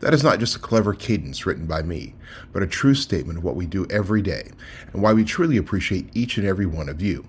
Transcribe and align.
That 0.00 0.14
is 0.14 0.24
not 0.24 0.38
just 0.38 0.56
a 0.56 0.60
clever 0.60 0.94
cadence 0.94 1.46
written 1.46 1.66
by 1.66 1.82
me, 1.82 2.14
but 2.52 2.62
a 2.62 2.66
true 2.66 2.94
statement 2.94 3.38
of 3.38 3.44
what 3.44 3.56
we 3.56 3.66
do 3.66 3.86
every 3.90 4.22
day 4.22 4.50
and 4.92 5.02
why 5.02 5.12
we 5.12 5.24
truly 5.24 5.56
appreciate 5.56 6.08
each 6.14 6.38
and 6.38 6.46
every 6.46 6.66
one 6.66 6.88
of 6.88 7.02
you. 7.02 7.26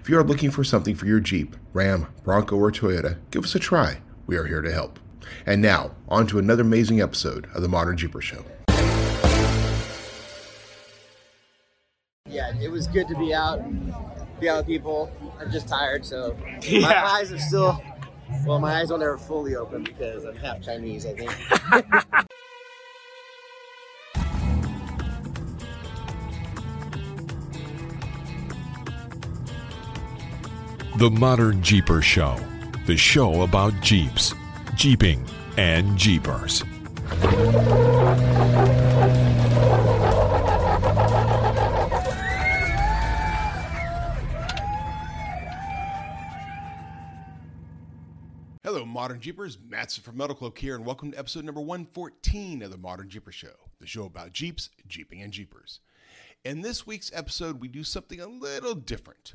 If 0.00 0.08
you 0.08 0.18
are 0.18 0.24
looking 0.24 0.50
for 0.50 0.64
something 0.64 0.94
for 0.94 1.06
your 1.06 1.20
Jeep, 1.20 1.56
Ram, 1.72 2.08
Bronco, 2.24 2.56
or 2.56 2.70
Toyota, 2.70 3.18
give 3.30 3.44
us 3.44 3.54
a 3.54 3.58
try. 3.58 3.98
We 4.26 4.36
are 4.36 4.44
here 4.44 4.62
to 4.62 4.72
help. 4.72 4.98
And 5.46 5.62
now, 5.62 5.92
on 6.08 6.26
to 6.28 6.38
another 6.38 6.62
amazing 6.62 7.00
episode 7.00 7.48
of 7.54 7.62
the 7.62 7.68
Modern 7.68 7.96
Jeeper 7.96 8.20
Show. 8.20 8.44
Yeah, 12.28 12.52
it 12.60 12.70
was 12.70 12.86
good 12.86 13.08
to 13.08 13.16
be 13.16 13.34
out, 13.34 13.60
be 14.38 14.48
out 14.48 14.58
with 14.58 14.66
people. 14.66 15.10
I'm 15.40 15.50
just 15.50 15.68
tired, 15.68 16.04
so 16.04 16.36
my 16.72 17.04
eyes 17.04 17.32
are 17.32 17.38
still. 17.38 17.82
Well, 18.46 18.58
my 18.58 18.80
eyes 18.80 18.90
will 18.90 18.98
never 18.98 19.18
fully 19.18 19.56
open 19.56 19.84
because 19.84 20.24
I'm 20.24 20.36
half 20.36 20.62
Chinese, 20.62 21.06
I 21.06 21.14
think. 21.14 22.26
The 31.00 31.10
Modern 31.10 31.62
Jeeper 31.62 32.02
Show, 32.02 32.36
the 32.86 32.94
show 32.94 33.40
about 33.40 33.72
Jeeps, 33.80 34.34
Jeeping, 34.74 35.24
and 35.56 35.96
Jeepers. 35.96 36.62
Modern 49.10 49.22
Jeepers. 49.22 49.58
Matson 49.68 50.04
from 50.04 50.18
Metal 50.18 50.36
Cloak 50.36 50.56
here, 50.56 50.76
and 50.76 50.86
welcome 50.86 51.10
to 51.10 51.18
episode 51.18 51.44
number 51.44 51.60
114 51.60 52.62
of 52.62 52.70
the 52.70 52.78
Modern 52.78 53.08
Jeeper 53.08 53.32
Show, 53.32 53.56
the 53.80 53.86
show 53.88 54.04
about 54.04 54.32
Jeeps, 54.32 54.70
Jeeping, 54.86 55.20
and 55.20 55.32
Jeepers. 55.32 55.80
In 56.44 56.60
this 56.60 56.86
week's 56.86 57.10
episode, 57.12 57.60
we 57.60 57.66
do 57.66 57.82
something 57.82 58.20
a 58.20 58.28
little 58.28 58.76
different. 58.76 59.34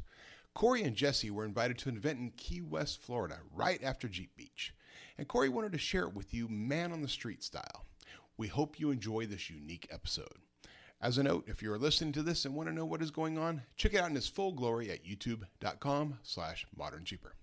Corey 0.54 0.84
and 0.84 0.96
Jessy 0.96 1.30
were 1.30 1.44
invited 1.44 1.78
to 1.80 1.90
an 1.90 1.98
event 1.98 2.20
in 2.20 2.32
Key 2.38 2.62
West, 2.62 3.02
Florida, 3.02 3.40
right 3.54 3.84
after 3.84 4.08
Jeep 4.08 4.38
Beach. 4.38 4.74
And 5.18 5.28
Corey 5.28 5.50
wanted 5.50 5.74
to 5.74 5.78
share 5.78 6.04
it 6.04 6.16
with 6.16 6.34
you, 6.34 6.48
man 6.48 6.94
on 6.94 7.02
the 7.02 7.10
street 7.10 7.44
style. 7.44 7.84
We 8.38 8.48
hope 8.48 8.80
you 8.80 8.92
enjoy 8.92 9.26
this 9.26 9.50
unique 9.50 9.90
episode. 9.92 10.38
As 11.02 11.18
a 11.18 11.24
note, 11.24 11.50
if 11.50 11.62
you're 11.62 11.78
listening 11.78 12.14
to 12.14 12.24
this 12.24 12.46
and 12.46 12.56
want 12.56 12.70
to 12.70 12.74
know 12.74 12.86
what 12.86 13.02
is 13.02 13.12
going 13.12 13.38
on, 13.38 13.64
check 13.76 13.94
it 13.94 14.00
out 14.00 14.10
in 14.10 14.16
its 14.16 14.30
full 14.30 14.54
glory 14.54 14.90
at 14.90 15.06
youtube.com 15.06 16.20
slash 16.24 16.66
modernjeeper. 16.80 17.34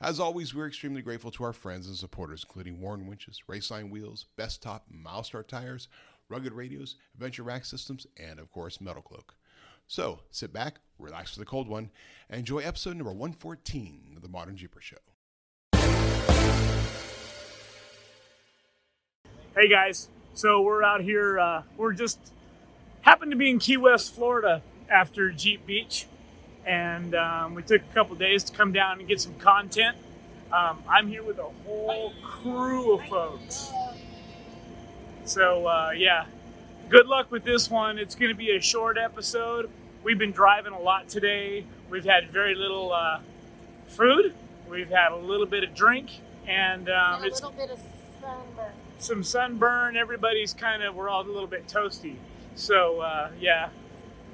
As 0.00 0.18
always, 0.18 0.54
we're 0.54 0.66
extremely 0.66 1.02
grateful 1.02 1.30
to 1.32 1.44
our 1.44 1.52
friends 1.52 1.86
and 1.86 1.96
supporters, 1.96 2.44
including 2.46 2.80
Warn 2.80 3.06
Winches, 3.06 3.42
Raceline 3.48 3.90
Wheels, 3.90 4.26
Bestop, 4.36 4.80
Milestar 4.92 5.46
Tires, 5.46 5.88
Rugged 6.28 6.52
Radios, 6.52 6.96
Adventure 7.14 7.44
Rack 7.44 7.64
Systems, 7.64 8.06
and 8.16 8.40
of 8.40 8.50
course, 8.50 8.80
Metal 8.80 9.02
Cloak. 9.02 9.34
So 9.86 10.20
sit 10.30 10.52
back, 10.52 10.80
relax 10.98 11.34
for 11.34 11.38
the 11.38 11.44
cold 11.44 11.68
one, 11.68 11.90
and 12.28 12.40
enjoy 12.40 12.58
episode 12.58 12.96
number 12.96 13.12
114 13.12 14.14
of 14.16 14.22
the 14.22 14.28
Modern 14.28 14.56
Jeeper 14.56 14.80
Show. 14.80 14.96
Hey 19.56 19.68
guys, 19.68 20.08
so 20.34 20.60
we're 20.60 20.82
out 20.82 21.02
here. 21.02 21.38
Uh, 21.38 21.62
we're 21.76 21.92
just 21.92 22.18
happened 23.02 23.30
to 23.30 23.36
be 23.36 23.48
in 23.48 23.60
Key 23.60 23.76
West, 23.76 24.12
Florida, 24.12 24.60
after 24.90 25.30
Jeep 25.30 25.64
Beach, 25.64 26.06
and 26.66 27.14
um, 27.14 27.54
we 27.54 27.62
took 27.62 27.82
a 27.82 27.94
couple 27.94 28.16
days 28.16 28.44
to 28.44 28.52
come 28.52 28.72
down 28.72 28.98
and 28.98 29.08
get 29.08 29.20
some 29.20 29.34
content. 29.34 29.96
Um, 30.52 30.82
I'm 30.88 31.08
here 31.08 31.22
with 31.22 31.38
a 31.38 31.50
whole 31.66 32.12
crew 32.22 32.94
of 32.94 33.04
folks. 33.06 33.72
So 35.24 35.66
uh, 35.66 35.90
yeah, 35.96 36.26
good 36.88 37.06
luck 37.06 37.30
with 37.30 37.44
this 37.44 37.70
one. 37.70 37.98
It's 37.98 38.14
going 38.14 38.30
to 38.30 38.36
be 38.36 38.54
a 38.54 38.60
short 38.60 38.98
episode. 38.98 39.70
We've 40.02 40.18
been 40.18 40.32
driving 40.32 40.72
a 40.72 40.78
lot 40.80 41.08
today. 41.08 41.64
We've 41.90 42.04
had 42.04 42.30
very 42.30 42.54
little 42.54 42.92
uh, 42.92 43.20
food. 43.86 44.34
We've 44.68 44.90
had 44.90 45.12
a 45.12 45.16
little 45.16 45.46
bit 45.46 45.64
of 45.64 45.74
drink, 45.74 46.10
and 46.46 46.88
um, 46.88 47.16
and 47.16 47.24
a 47.24 47.26
it's 47.26 47.42
little 47.42 47.56
bit 47.56 47.70
of 47.70 47.80
sunburn. 48.20 48.72
some 48.98 49.22
sunburn. 49.22 49.96
Everybody's 49.96 50.52
kind 50.52 50.82
of 50.82 50.94
we're 50.94 51.08
all 51.08 51.22
a 51.22 51.30
little 51.30 51.46
bit 51.46 51.66
toasty. 51.66 52.16
So 52.54 53.00
uh, 53.00 53.30
yeah, 53.40 53.70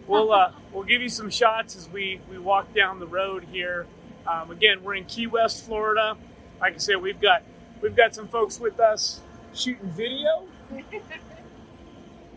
we'll 0.06 0.32
uh, 0.32 0.52
we'll 0.72 0.84
give 0.84 1.02
you 1.02 1.08
some 1.08 1.30
shots 1.30 1.76
as 1.76 1.88
we 1.88 2.20
we 2.30 2.38
walk 2.38 2.74
down 2.74 2.98
the 3.00 3.06
road 3.06 3.44
here. 3.50 3.86
Um, 4.26 4.50
again, 4.50 4.82
we're 4.82 4.94
in 4.94 5.04
Key 5.04 5.26
West, 5.26 5.64
Florida. 5.64 6.16
Like 6.60 6.74
I 6.74 6.78
said, 6.78 6.96
we've 6.96 7.20
got 7.20 7.42
we've 7.80 7.96
got 7.96 8.14
some 8.14 8.28
folks 8.28 8.60
with 8.60 8.78
us 8.80 9.20
shooting 9.54 9.90
video. 9.90 10.46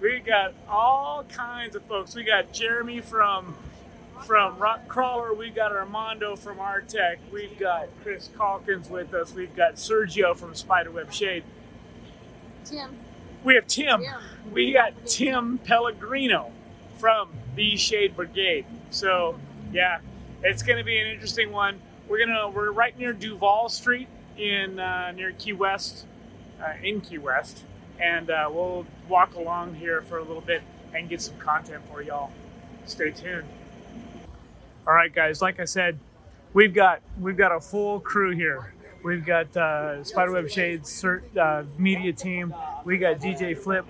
we 0.01 0.19
got 0.19 0.53
all 0.67 1.23
kinds 1.25 1.75
of 1.75 1.83
folks. 1.85 2.15
We 2.15 2.23
got 2.23 2.51
Jeremy 2.53 3.01
from 3.01 3.55
from 4.25 4.57
Rock 4.57 4.87
Krawler. 4.87 5.35
We've 5.37 5.53
got 5.55 5.71
Armando 5.71 6.35
from 6.35 6.57
Artec. 6.57 7.17
We've 7.31 7.57
got 7.59 7.89
Chris 8.03 8.29
Calkins 8.37 8.89
with 8.89 9.13
us. 9.13 9.33
We've 9.33 9.55
got 9.55 9.75
Sergio 9.75 10.35
from 10.35 10.55
Spiderweb 10.55 11.11
Shade. 11.11 11.43
Tim, 12.63 12.97
We 13.43 13.55
have 13.55 13.67
Tim. 13.67 14.01
Tim. 14.01 14.13
We 14.53 14.71
got 14.71 15.05
Tim 15.05 15.57
Pellegrino 15.57 16.51
from 16.97 17.29
the 17.55 17.75
Shade 17.77 18.15
Brigade. 18.15 18.65
So 18.89 19.39
yeah, 19.71 19.99
it's 20.43 20.63
going 20.63 20.77
to 20.77 20.83
be 20.83 20.97
an 20.97 21.07
interesting 21.07 21.51
one. 21.51 21.79
We're 22.07 22.25
gonna 22.25 22.49
we're 22.49 22.71
right 22.71 22.97
near 22.97 23.13
Duval 23.13 23.69
Street 23.69 24.07
in 24.37 24.79
uh, 24.79 25.11
near 25.11 25.31
Key 25.31 25.53
West, 25.53 26.05
uh, 26.61 26.73
in 26.83 27.01
Key 27.01 27.17
West, 27.17 27.63
and 27.99 28.29
uh, 28.29 28.49
we'll 28.51 28.85
walk 29.07 29.35
along 29.35 29.75
here 29.75 30.01
for 30.01 30.17
a 30.17 30.23
little 30.23 30.41
bit 30.41 30.61
and 30.93 31.09
get 31.09 31.21
some 31.21 31.37
content 31.37 31.81
for 31.89 32.01
y'all. 32.01 32.31
Stay 32.85 33.11
tuned. 33.11 33.47
All 34.85 34.93
right, 34.93 35.13
guys. 35.13 35.41
Like 35.41 35.59
I 35.61 35.65
said, 35.65 35.97
we've 36.53 36.73
got 36.73 37.01
we've 37.19 37.37
got 37.37 37.55
a 37.55 37.61
full 37.61 37.99
crew 38.01 38.35
here. 38.35 38.73
We've 39.03 39.25
got 39.25 39.55
uh, 39.55 40.03
Spiderweb 40.03 40.49
Shades 40.49 41.03
uh, 41.03 41.63
media 41.77 42.13
team. 42.13 42.53
We 42.85 42.97
got 42.97 43.19
DJ 43.19 43.57
Flip. 43.57 43.85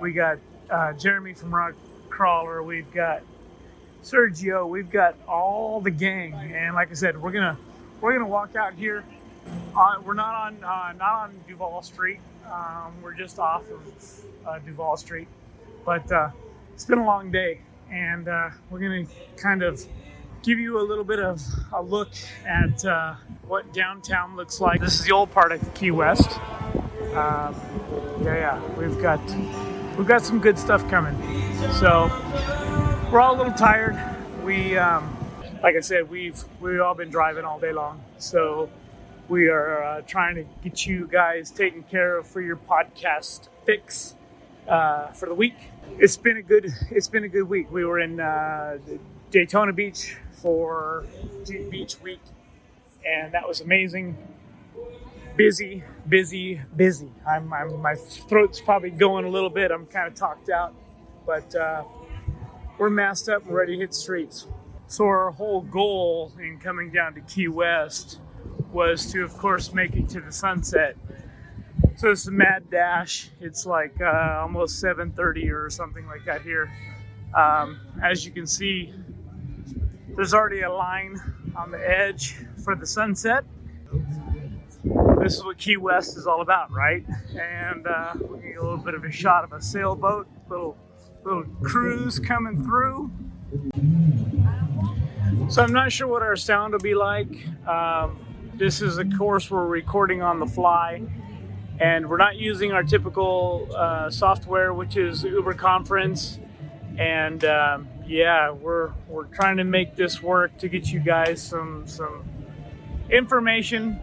We 0.00 0.12
got 0.12 0.38
uh, 0.70 0.92
Jeremy 0.94 1.34
from 1.34 1.54
Rock 1.54 1.74
Krawler. 2.18 2.64
We've 2.64 2.92
got 2.92 3.22
Sergio. 4.02 4.68
We've 4.68 4.90
got 4.90 5.14
all 5.28 5.80
the 5.80 5.90
gang. 5.90 6.34
And 6.34 6.74
like 6.74 6.90
I 6.90 6.94
said, 6.94 7.20
we're 7.20 7.32
gonna 7.32 7.56
we're 8.00 8.12
gonna 8.12 8.26
walk 8.26 8.56
out 8.56 8.74
here. 8.74 9.04
On, 9.74 10.04
we're 10.04 10.14
not 10.14 10.34
on 10.34 10.64
uh, 10.64 10.92
not 10.98 11.12
on 11.12 11.40
Duval 11.46 11.82
Street. 11.82 12.20
Um, 12.50 12.94
we're 13.02 13.14
just 13.14 13.38
off 13.38 13.62
of 13.70 14.24
uh, 14.46 14.58
Duval 14.58 14.96
Street. 14.96 15.28
But 15.84 16.10
uh, 16.10 16.30
it's 16.74 16.84
been 16.84 16.98
a 16.98 17.06
long 17.06 17.30
day, 17.30 17.60
and 17.90 18.28
uh, 18.28 18.50
we're 18.70 18.80
gonna 18.80 19.06
kind 19.36 19.62
of 19.62 19.84
give 20.42 20.58
you 20.58 20.80
a 20.80 20.84
little 20.84 21.04
bit 21.04 21.20
of 21.20 21.40
a 21.72 21.82
look 21.82 22.10
at 22.46 22.84
uh, 22.84 23.14
what 23.46 23.72
downtown 23.72 24.36
looks 24.36 24.60
like. 24.60 24.80
This 24.80 24.98
is 24.98 25.04
the 25.04 25.12
old 25.12 25.30
part 25.30 25.52
of 25.52 25.74
Key 25.74 25.92
West. 25.92 26.30
Um, 27.14 27.54
yeah, 28.22 28.34
yeah, 28.36 28.74
we've 28.76 29.00
got 29.00 29.20
we've 29.98 30.06
got 30.06 30.22
some 30.22 30.38
good 30.38 30.58
stuff 30.58 30.88
coming. 30.88 31.14
So 31.72 32.08
we're 33.10 33.20
all 33.20 33.34
a 33.34 33.38
little 33.38 33.52
tired. 33.52 33.98
We, 34.44 34.78
um, 34.78 35.14
like 35.62 35.74
I 35.74 35.80
said, 35.80 36.08
we've 36.08 36.42
we've 36.60 36.80
all 36.80 36.94
been 36.94 37.10
driving 37.10 37.44
all 37.44 37.58
day 37.58 37.72
long. 37.72 38.00
So 38.18 38.70
we 39.28 39.48
are 39.48 39.82
uh, 39.82 40.02
trying 40.02 40.36
to 40.36 40.44
get 40.62 40.86
you 40.86 41.08
guys 41.08 41.50
taken 41.50 41.82
care 41.82 42.16
of 42.18 42.26
for 42.26 42.40
your 42.40 42.56
podcast 42.56 43.48
fix 43.66 44.14
uh, 44.68 45.08
for 45.08 45.26
the 45.26 45.34
week. 45.34 45.56
It's 45.98 46.16
been 46.16 46.36
a 46.36 46.42
good 46.42 46.70
it's 46.90 47.08
been 47.08 47.24
a 47.24 47.28
good 47.28 47.48
week. 47.48 47.70
We 47.70 47.84
were 47.84 47.98
in 47.98 48.20
uh, 48.20 48.78
Daytona 49.30 49.72
Beach 49.72 50.16
for 50.30 51.04
Beach 51.70 52.00
Week, 52.00 52.20
and 53.04 53.34
that 53.34 53.46
was 53.48 53.60
amazing. 53.60 54.16
Busy, 55.38 55.84
busy, 56.08 56.60
busy. 56.74 57.12
I'm, 57.24 57.52
I'm 57.52 57.80
my 57.80 57.94
throat's 57.94 58.60
probably 58.60 58.90
going 58.90 59.24
a 59.24 59.28
little 59.28 59.50
bit. 59.50 59.70
I'm 59.70 59.86
kind 59.86 60.08
of 60.08 60.14
talked 60.16 60.50
out, 60.50 60.74
but 61.24 61.54
uh, 61.54 61.84
we're 62.76 62.90
masked 62.90 63.28
up 63.28 63.46
and 63.46 63.54
ready 63.54 63.74
to 63.74 63.82
hit 63.82 63.94
streets. 63.94 64.48
So 64.88 65.04
our 65.04 65.30
whole 65.30 65.60
goal 65.60 66.32
in 66.40 66.58
coming 66.58 66.90
down 66.90 67.14
to 67.14 67.20
Key 67.20 67.46
West 67.46 68.18
was 68.72 69.12
to, 69.12 69.22
of 69.22 69.32
course, 69.38 69.72
make 69.72 69.94
it 69.94 70.08
to 70.08 70.20
the 70.20 70.32
sunset. 70.32 70.96
So 71.98 72.10
it's 72.10 72.26
a 72.26 72.32
mad 72.32 72.68
dash. 72.68 73.30
It's 73.40 73.64
like 73.64 74.00
uh, 74.00 74.40
almost 74.40 74.82
7:30 74.82 75.52
or 75.52 75.70
something 75.70 76.08
like 76.08 76.24
that 76.24 76.42
here. 76.42 76.68
Um, 77.32 77.78
as 78.02 78.26
you 78.26 78.32
can 78.32 78.48
see, 78.48 78.92
there's 80.16 80.34
already 80.34 80.62
a 80.62 80.72
line 80.72 81.16
on 81.54 81.70
the 81.70 81.78
edge 81.78 82.34
for 82.64 82.74
the 82.74 82.86
sunset. 82.86 83.44
This 85.20 85.34
is 85.36 85.44
what 85.44 85.58
Key 85.58 85.76
West 85.76 86.16
is 86.16 86.26
all 86.26 86.40
about, 86.40 86.70
right? 86.70 87.04
And 87.38 87.86
uh, 87.86 88.14
we 88.20 88.48
get 88.48 88.58
a 88.58 88.62
little 88.62 88.78
bit 88.78 88.94
of 88.94 89.04
a 89.04 89.10
shot 89.10 89.44
of 89.44 89.52
a 89.52 89.60
sailboat, 89.60 90.28
little 90.48 90.76
little 91.24 91.44
cruise 91.62 92.18
coming 92.18 92.64
through. 92.64 93.10
So 95.48 95.62
I'm 95.62 95.72
not 95.72 95.92
sure 95.92 96.06
what 96.06 96.22
our 96.22 96.36
sound 96.36 96.72
will 96.72 96.80
be 96.80 96.94
like. 96.94 97.28
Um, 97.66 98.18
this 98.54 98.80
is, 98.80 98.98
of 98.98 99.12
course, 99.16 99.50
we're 99.50 99.66
recording 99.66 100.22
on 100.22 100.40
the 100.40 100.46
fly, 100.46 101.02
and 101.80 102.08
we're 102.08 102.16
not 102.16 102.36
using 102.36 102.72
our 102.72 102.82
typical 102.82 103.68
uh, 103.74 104.10
software, 104.10 104.72
which 104.72 104.96
is 104.96 105.24
Uber 105.24 105.54
Conference. 105.54 106.38
And 106.96 107.44
um, 107.44 107.88
yeah, 108.06 108.50
we're 108.50 108.92
we're 109.08 109.24
trying 109.26 109.56
to 109.58 109.64
make 109.64 109.96
this 109.96 110.22
work 110.22 110.56
to 110.58 110.68
get 110.68 110.90
you 110.90 111.00
guys 111.00 111.42
some 111.42 111.86
some 111.86 112.24
information. 113.10 114.00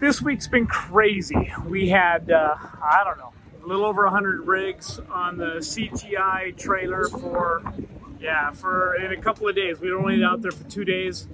This 0.00 0.22
week's 0.22 0.48
been 0.48 0.66
crazy. 0.66 1.52
We 1.66 1.88
had 1.90 2.30
uh, 2.30 2.54
I 2.82 3.02
don't 3.04 3.18
know 3.18 3.32
a 3.62 3.66
little 3.66 3.84
over 3.84 4.04
100 4.04 4.46
rigs 4.46 4.98
on 5.10 5.36
the 5.36 5.56
CTI 5.56 6.56
trailer 6.56 7.04
for 7.08 7.62
yeah 8.18 8.50
for 8.52 8.94
in 8.96 9.12
a 9.12 9.20
couple 9.20 9.46
of 9.48 9.54
days. 9.54 9.78
We 9.78 9.92
were 9.92 9.98
only 9.98 10.24
out 10.24 10.40
there 10.40 10.52
for 10.52 10.64
two 10.64 10.84
days, 10.86 11.28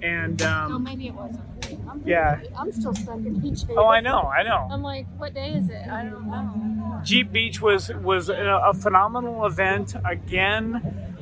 and 0.00 0.38
No, 0.40 0.48
um, 0.48 0.84
maybe 0.84 1.08
it 1.08 1.14
wasn't. 1.14 1.42
I'm, 1.88 2.02
Yeah. 2.06 2.40
I'm 2.56 2.70
still 2.70 2.94
stuck 2.94 3.16
in 3.16 3.40
beach. 3.40 3.62
oh 3.70 3.86
I 3.86 4.00
know 4.00 4.20
I 4.22 4.44
know. 4.44 4.68
I'm 4.70 4.82
like, 4.82 5.06
what 5.16 5.34
day 5.34 5.54
is 5.54 5.68
it? 5.68 5.88
I 5.88 6.04
don't 6.04 6.26
know. 6.28 7.00
Jeep 7.02 7.32
Beach 7.32 7.60
was 7.60 7.90
was 7.94 8.28
a, 8.28 8.60
a 8.64 8.74
phenomenal 8.74 9.44
event 9.44 9.94
again. 10.08 10.76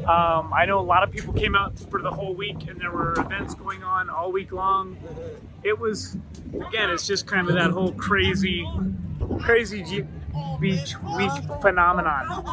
Um, 0.06 0.52
I 0.52 0.66
know 0.66 0.78
a 0.78 0.82
lot 0.82 1.02
of 1.04 1.10
people 1.10 1.32
came 1.32 1.54
out 1.54 1.78
for 1.90 2.02
the 2.02 2.10
whole 2.10 2.34
week, 2.34 2.68
and 2.68 2.78
there 2.80 2.90
were 2.90 3.12
events 3.12 3.54
going 3.54 3.82
on 3.82 4.10
all 4.10 4.30
week 4.30 4.52
long. 4.52 4.96
It 5.64 5.78
was 5.78 6.16
again, 6.54 6.90
it's 6.90 7.06
just 7.06 7.26
kind 7.26 7.48
of 7.48 7.54
that 7.54 7.70
whole 7.70 7.92
crazy, 7.92 8.66
crazy 9.40 10.06
Beach 10.60 10.94
week 11.16 11.32
phenomenon. 11.60 12.44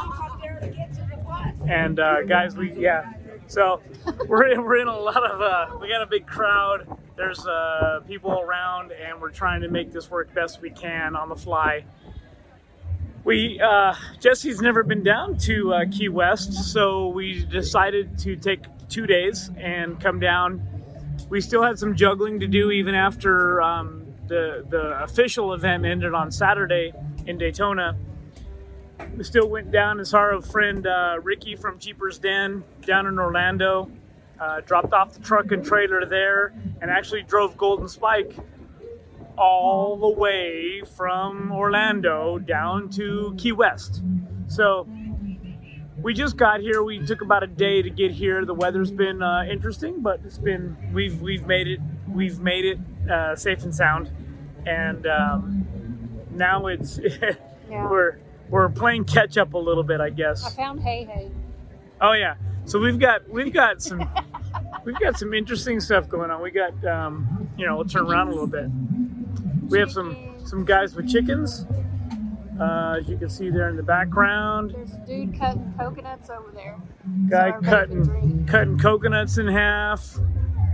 And 1.68 2.00
uh, 2.00 2.24
guys, 2.24 2.56
we 2.56 2.74
yeah, 2.74 3.14
so 3.48 3.82
we're 4.28 4.48
in, 4.48 4.64
we're 4.64 4.78
in 4.78 4.88
a 4.88 4.98
lot 4.98 5.24
of 5.24 5.42
uh, 5.42 5.78
we 5.80 5.90
got 5.90 6.02
a 6.02 6.08
big 6.08 6.26
crowd. 6.28 6.88
There's 7.16 7.46
uh, 7.46 8.02
people 8.08 8.32
around, 8.32 8.92
and 8.92 9.22
we're 9.22 9.32
trying 9.32 9.62
to 9.62 9.70
make 9.70 9.92
this 9.92 10.10
work 10.10 10.34
best 10.34 10.62
we 10.62 10.70
can 10.70 11.16
on 11.16 11.30
the 11.30 11.36
fly 11.36 11.86
we 13.24 13.60
uh, 13.60 13.94
Jessy's 14.20 14.62
never 14.62 14.84
been 14.84 15.04
down 15.04 15.38
to 15.40 15.74
uh, 15.74 15.86
Key 15.92 16.10
West, 16.10 16.54
so 16.54 17.10
we 17.10 17.46
decided 17.46 18.18
to 18.20 18.36
take 18.36 18.62
two 18.88 19.06
days 19.06 19.52
and 19.58 20.00
come 20.00 20.20
down. 20.20 20.66
We 21.30 21.42
still 21.42 21.64
had 21.64 21.78
some 21.78 21.96
juggling 21.96 22.40
to 22.40 22.48
do 22.48 22.72
even 22.72 22.96
after 22.96 23.62
um, 23.62 24.14
the 24.28 24.66
the 24.70 25.04
official 25.04 25.54
event 25.54 25.86
ended 25.86 26.14
on 26.14 26.32
Saturday 26.32 26.94
in 27.26 27.38
Daytona. 27.38 27.98
We 29.16 29.24
still 29.24 29.48
went 29.50 29.72
down 29.72 30.00
and 30.00 30.08
saw 30.08 30.20
our 30.20 30.42
friend 30.42 30.86
uh, 30.86 31.20
Ricky 31.22 31.56
from 31.56 31.80
Jeepers 31.80 32.20
Den 32.20 32.64
down 32.82 33.08
in 33.08 33.20
Orlando. 33.20 33.92
Uh, 34.40 34.62
dropped 34.62 34.94
off 34.94 35.14
the 35.14 35.20
truck 35.20 35.52
and 35.52 35.66
trailer 35.66 36.06
there, 36.06 36.54
and 36.82 36.90
actually 36.90 37.24
drove 37.24 37.58
Golden 37.58 37.90
Spike 37.90 38.38
all 39.38 39.98
the 39.98 40.10
way 40.10 40.82
from 40.96 41.52
Orlando 41.52 42.40
down 42.40 42.90
to 42.92 43.34
Key 43.38 43.52
West. 43.52 44.02
So 44.48 44.88
we 46.02 46.14
just 46.14 46.38
got 46.38 46.62
here. 46.62 46.84
We 46.84 47.06
took 47.06 47.22
about 47.22 47.44
a 47.44 47.48
day 47.48 47.82
to 47.82 47.90
get 47.90 48.12
here. 48.12 48.46
The 48.46 48.54
weather's 48.54 48.92
been 48.92 49.22
uh, 49.22 49.46
interesting, 49.50 50.02
but 50.02 50.22
it's 50.26 50.38
been 50.38 50.78
we've 50.94 51.22
we've 51.22 51.46
made 51.46 51.68
it 51.68 51.80
we've 52.08 52.40
made 52.40 52.66
it 52.66 52.80
uh, 53.10 53.36
safe 53.36 53.64
and 53.64 53.74
sound, 53.74 54.12
and 54.66 55.06
um, 55.08 55.66
now 56.32 56.68
it's 56.68 57.00
Yeah. 57.70 57.88
we're 57.90 58.18
we're 58.50 58.70
playing 58.70 59.04
catch 59.06 59.38
up 59.38 59.54
a 59.54 59.58
little 59.58 59.84
bit, 59.84 60.02
I 60.02 60.10
guess. 60.10 60.44
I 60.46 60.50
found 60.50 60.82
Hey 60.82 61.04
Hey. 61.06 61.32
Oh 62.02 62.14
yeah. 62.14 62.36
So 62.66 62.80
we've 62.80 63.00
got 63.00 63.30
we've 63.30 63.54
got 63.54 63.82
some 63.82 64.00
we've 64.86 65.00
got 65.00 65.18
some 65.20 65.34
interesting 65.34 65.80
stuff 65.80 66.08
going 66.10 66.32
on. 66.32 66.42
We 66.42 66.52
got 66.52 66.84
um, 66.86 67.50
you 67.58 67.66
know, 67.66 67.76
we'll 67.76 67.86
turn 67.86 68.10
around 68.10 68.30
a 68.30 68.32
little 68.32 68.48
bit. 68.48 68.70
We 69.68 69.80
have 69.80 69.92
some 69.92 70.36
some 70.46 70.66
guys 70.66 70.96
with 70.96 71.10
chickens. 71.10 71.66
Uh, 72.60 72.98
as 73.00 73.08
you 73.08 73.18
can 73.18 73.30
see 73.30 73.50
there 73.50 73.70
in 73.70 73.78
the 73.78 73.84
background, 73.84 74.72
There's 74.76 74.94
a 74.94 74.98
dude 75.06 75.38
cutting 75.40 75.74
coconuts 75.78 76.30
over 76.30 76.52
there. 76.52 76.78
guy 77.30 77.52
So 77.52 77.62
cutting 77.62 78.46
cutting 78.48 78.78
coconuts 78.78 79.38
in 79.38 79.48
half. 79.48 80.18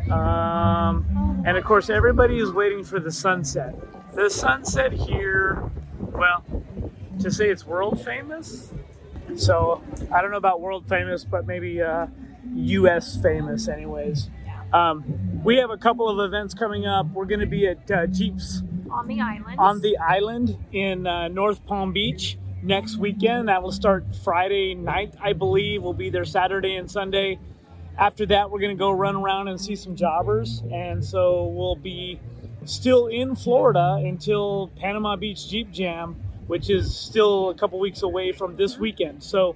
Um, 0.09 1.43
and 1.45 1.57
of 1.57 1.63
course, 1.63 1.89
everybody 1.89 2.39
is 2.39 2.51
waiting 2.51 2.83
for 2.83 2.99
the 2.99 3.11
sunset. 3.11 3.75
The 4.13 4.29
sunset 4.29 4.93
here, 4.93 5.69
well, 5.99 6.43
to 7.21 7.31
say 7.31 7.49
it's 7.49 7.65
world 7.65 8.03
famous. 8.03 8.73
So 9.35 9.81
I 10.11 10.21
don't 10.21 10.31
know 10.31 10.37
about 10.37 10.61
world 10.61 10.87
famous, 10.87 11.23
but 11.25 11.45
maybe 11.45 11.81
uh, 11.81 12.07
U.S. 12.53 13.17
famous, 13.21 13.67
anyways. 13.67 14.29
Um, 14.73 15.03
we 15.43 15.57
have 15.57 15.69
a 15.69 15.77
couple 15.77 16.09
of 16.09 16.25
events 16.25 16.53
coming 16.53 16.85
up. 16.85 17.07
We're 17.11 17.25
going 17.25 17.39
to 17.39 17.45
be 17.45 17.67
at 17.67 17.91
uh, 17.91 18.07
Jeeps 18.07 18.61
On 18.89 19.07
the 19.07 19.21
island. 19.21 19.59
on 19.59 19.81
the 19.81 19.97
island 19.97 20.57
in 20.71 21.07
uh, 21.07 21.27
North 21.27 21.65
Palm 21.65 21.91
Beach 21.93 22.37
next 22.61 22.97
weekend. 22.97 23.47
That 23.47 23.63
will 23.63 23.71
start 23.71 24.05
Friday 24.23 24.75
night, 24.75 25.13
I 25.21 25.33
believe. 25.33 25.83
We'll 25.83 25.93
be 25.93 26.09
there 26.09 26.25
Saturday 26.25 26.75
and 26.75 26.89
Sunday. 26.89 27.39
After 27.97 28.25
that, 28.27 28.51
we're 28.51 28.59
going 28.59 28.75
to 28.75 28.79
go 28.79 28.91
run 28.91 29.15
around 29.15 29.47
and 29.47 29.59
see 29.59 29.75
some 29.75 29.95
jobbers. 29.95 30.61
And 30.71 31.03
so 31.03 31.45
we'll 31.45 31.75
be 31.77 32.19
still 32.65 33.07
in 33.07 33.35
Florida 33.35 34.01
until 34.03 34.71
Panama 34.75 35.15
Beach 35.15 35.47
Jeep 35.47 35.71
Jam, 35.71 36.15
which 36.47 36.69
is 36.69 36.95
still 36.95 37.49
a 37.49 37.55
couple 37.55 37.79
weeks 37.79 38.01
away 38.01 38.31
from 38.31 38.55
this 38.55 38.77
weekend. 38.77 39.23
So 39.23 39.55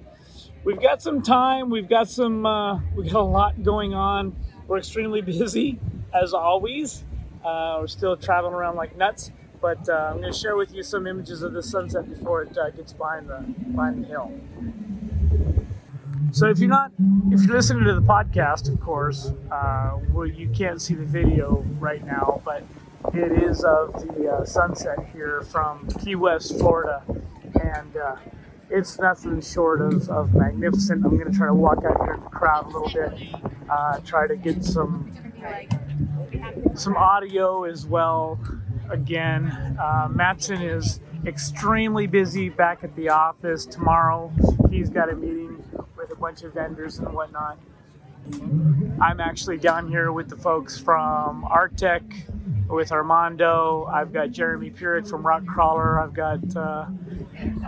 we've 0.64 0.80
got 0.80 1.02
some 1.02 1.22
time. 1.22 1.70
We've 1.70 1.88
got 1.88 2.08
some, 2.08 2.46
uh, 2.46 2.80
we 2.94 3.04
got 3.04 3.20
a 3.20 3.22
lot 3.22 3.62
going 3.62 3.94
on. 3.94 4.34
We're 4.66 4.78
extremely 4.78 5.20
busy 5.20 5.78
as 6.14 6.32
always. 6.32 7.04
Uh, 7.44 7.78
we're 7.80 7.86
still 7.86 8.16
traveling 8.16 8.54
around 8.54 8.76
like 8.76 8.96
nuts, 8.96 9.30
but 9.60 9.88
uh, 9.88 10.10
I'm 10.12 10.20
going 10.20 10.32
to 10.32 10.38
share 10.38 10.56
with 10.56 10.74
you 10.74 10.82
some 10.82 11.06
images 11.06 11.42
of 11.42 11.52
the 11.52 11.62
sunset 11.62 12.08
before 12.08 12.42
it 12.42 12.56
uh, 12.56 12.70
gets 12.70 12.92
behind 12.92 13.28
the 13.28 13.38
behind 13.72 14.04
the 14.04 14.08
hill. 14.08 14.32
So 16.32 16.46
if 16.48 16.58
you're 16.58 16.68
not, 16.68 16.92
if 17.30 17.42
you're 17.42 17.56
listening 17.56 17.84
to 17.84 17.94
the 17.94 18.02
podcast, 18.02 18.72
of 18.72 18.80
course, 18.80 19.32
uh, 19.50 19.98
well, 20.12 20.26
you 20.26 20.48
can't 20.50 20.80
see 20.80 20.94
the 20.94 21.04
video 21.04 21.64
right 21.78 22.04
now, 22.04 22.40
but 22.44 22.62
it 23.14 23.42
is 23.42 23.64
of 23.64 23.94
the 24.16 24.28
uh, 24.28 24.44
sunset 24.44 24.98
here 25.12 25.40
from 25.42 25.88
Key 26.04 26.14
West, 26.14 26.58
Florida, 26.58 27.02
and 27.60 27.96
uh, 27.96 28.16
it's 28.68 28.98
nothing 28.98 29.40
short 29.40 29.80
of, 29.80 30.08
of 30.08 30.34
magnificent. 30.34 31.04
I'm 31.04 31.16
going 31.16 31.32
to 31.32 31.36
try 31.36 31.48
to 31.48 31.54
walk 31.54 31.78
out 31.84 32.04
here 32.04 32.14
in 32.14 32.20
the 32.20 32.28
crowd 32.30 32.66
a 32.66 32.78
little 32.78 32.88
bit, 32.88 33.34
uh, 33.68 33.98
try 34.00 34.28
to 34.28 34.36
get 34.36 34.64
some 34.64 35.10
some 36.74 36.96
audio 36.96 37.64
as 37.64 37.86
well. 37.86 38.38
Again, 38.90 39.46
uh, 39.80 40.08
Matson 40.10 40.62
is 40.62 41.00
extremely 41.26 42.06
busy 42.06 42.48
back 42.48 42.82
at 42.82 42.94
the 42.96 43.08
office 43.10 43.66
tomorrow. 43.66 44.32
He's 44.70 44.90
got 44.90 45.10
a 45.10 45.16
meeting 45.16 45.62
with 45.96 46.10
a 46.10 46.16
bunch 46.16 46.42
of 46.42 46.54
vendors 46.54 46.98
and 46.98 47.12
whatnot. 47.12 47.58
I'm 49.00 49.20
actually 49.20 49.58
down 49.58 49.88
here 49.88 50.12
with 50.12 50.28
the 50.28 50.36
folks 50.36 50.78
from 50.78 51.44
Artec, 51.44 52.02
with 52.70 52.92
Armando. 52.92 53.88
I've 53.92 54.12
got 54.12 54.30
Jeremy 54.30 54.70
Purick 54.70 55.06
from 55.06 55.26
Rock 55.26 55.42
Krawler. 55.42 56.02
I've 56.02 56.14
got, 56.14 56.56
uh, 56.56 56.86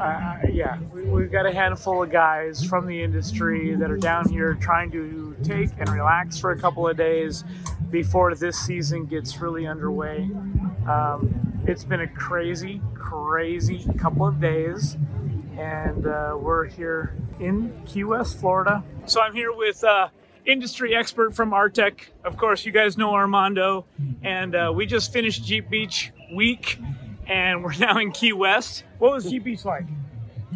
uh, 0.01 0.39
yeah, 0.51 0.79
we, 0.93 1.03
we've 1.03 1.33
got 1.33 1.45
a 1.47 1.53
handful 1.53 2.03
of 2.03 2.11
guys 2.11 2.65
from 2.65 2.87
the 2.87 3.03
industry 3.03 3.75
that 3.75 3.91
are 3.91 3.97
down 3.97 4.29
here 4.29 4.55
trying 4.55 4.91
to 4.93 5.37
take 5.43 5.71
and 5.79 5.89
relax 5.89 6.39
for 6.39 6.53
a 6.53 6.59
couple 6.59 6.87
of 6.89 6.97
days 6.97 7.45
before 7.91 8.35
this 8.35 8.59
season 8.59 9.07
gets 9.07 9.39
really 9.39 9.67
underway. 9.67 10.31
Um, 10.89 11.63
it's 11.67 11.85
been 11.85 12.01
a 12.01 12.09
crazy, 12.09 12.81
crazy 12.95 13.87
couple 13.99 14.27
of 14.27 14.41
days, 14.41 14.97
and 15.59 16.07
uh, 16.07 16.37
we're 16.39 16.67
here 16.67 17.15
in 17.39 17.83
Key 17.87 18.05
West, 18.05 18.39
Florida. 18.39 18.83
So 19.07 19.21
I'm 19.21 19.35
here 19.35 19.53
with 19.53 19.83
uh, 19.85 20.09
industry 20.47 20.95
expert 20.95 21.35
from 21.35 21.51
Artec. 21.51 22.01
Of 22.25 22.37
course, 22.37 22.65
you 22.65 22.73
guys 22.73 22.99
know 22.99 23.15
Armando, 23.15 23.87
and 24.23 24.55
uh, 24.55 24.73
we 24.75 24.87
just 24.87 25.13
finished 25.13 25.45
Jeep 25.45 25.71
Beach 25.71 26.13
week, 26.35 26.79
and 27.27 27.63
we're 27.63 27.77
now 27.79 27.99
in 27.99 28.13
Key 28.13 28.33
West. 28.33 28.85
What 28.99 29.13
was 29.13 29.31
Jeep 29.31 29.45
Beach 29.45 29.65
like? 29.65 29.85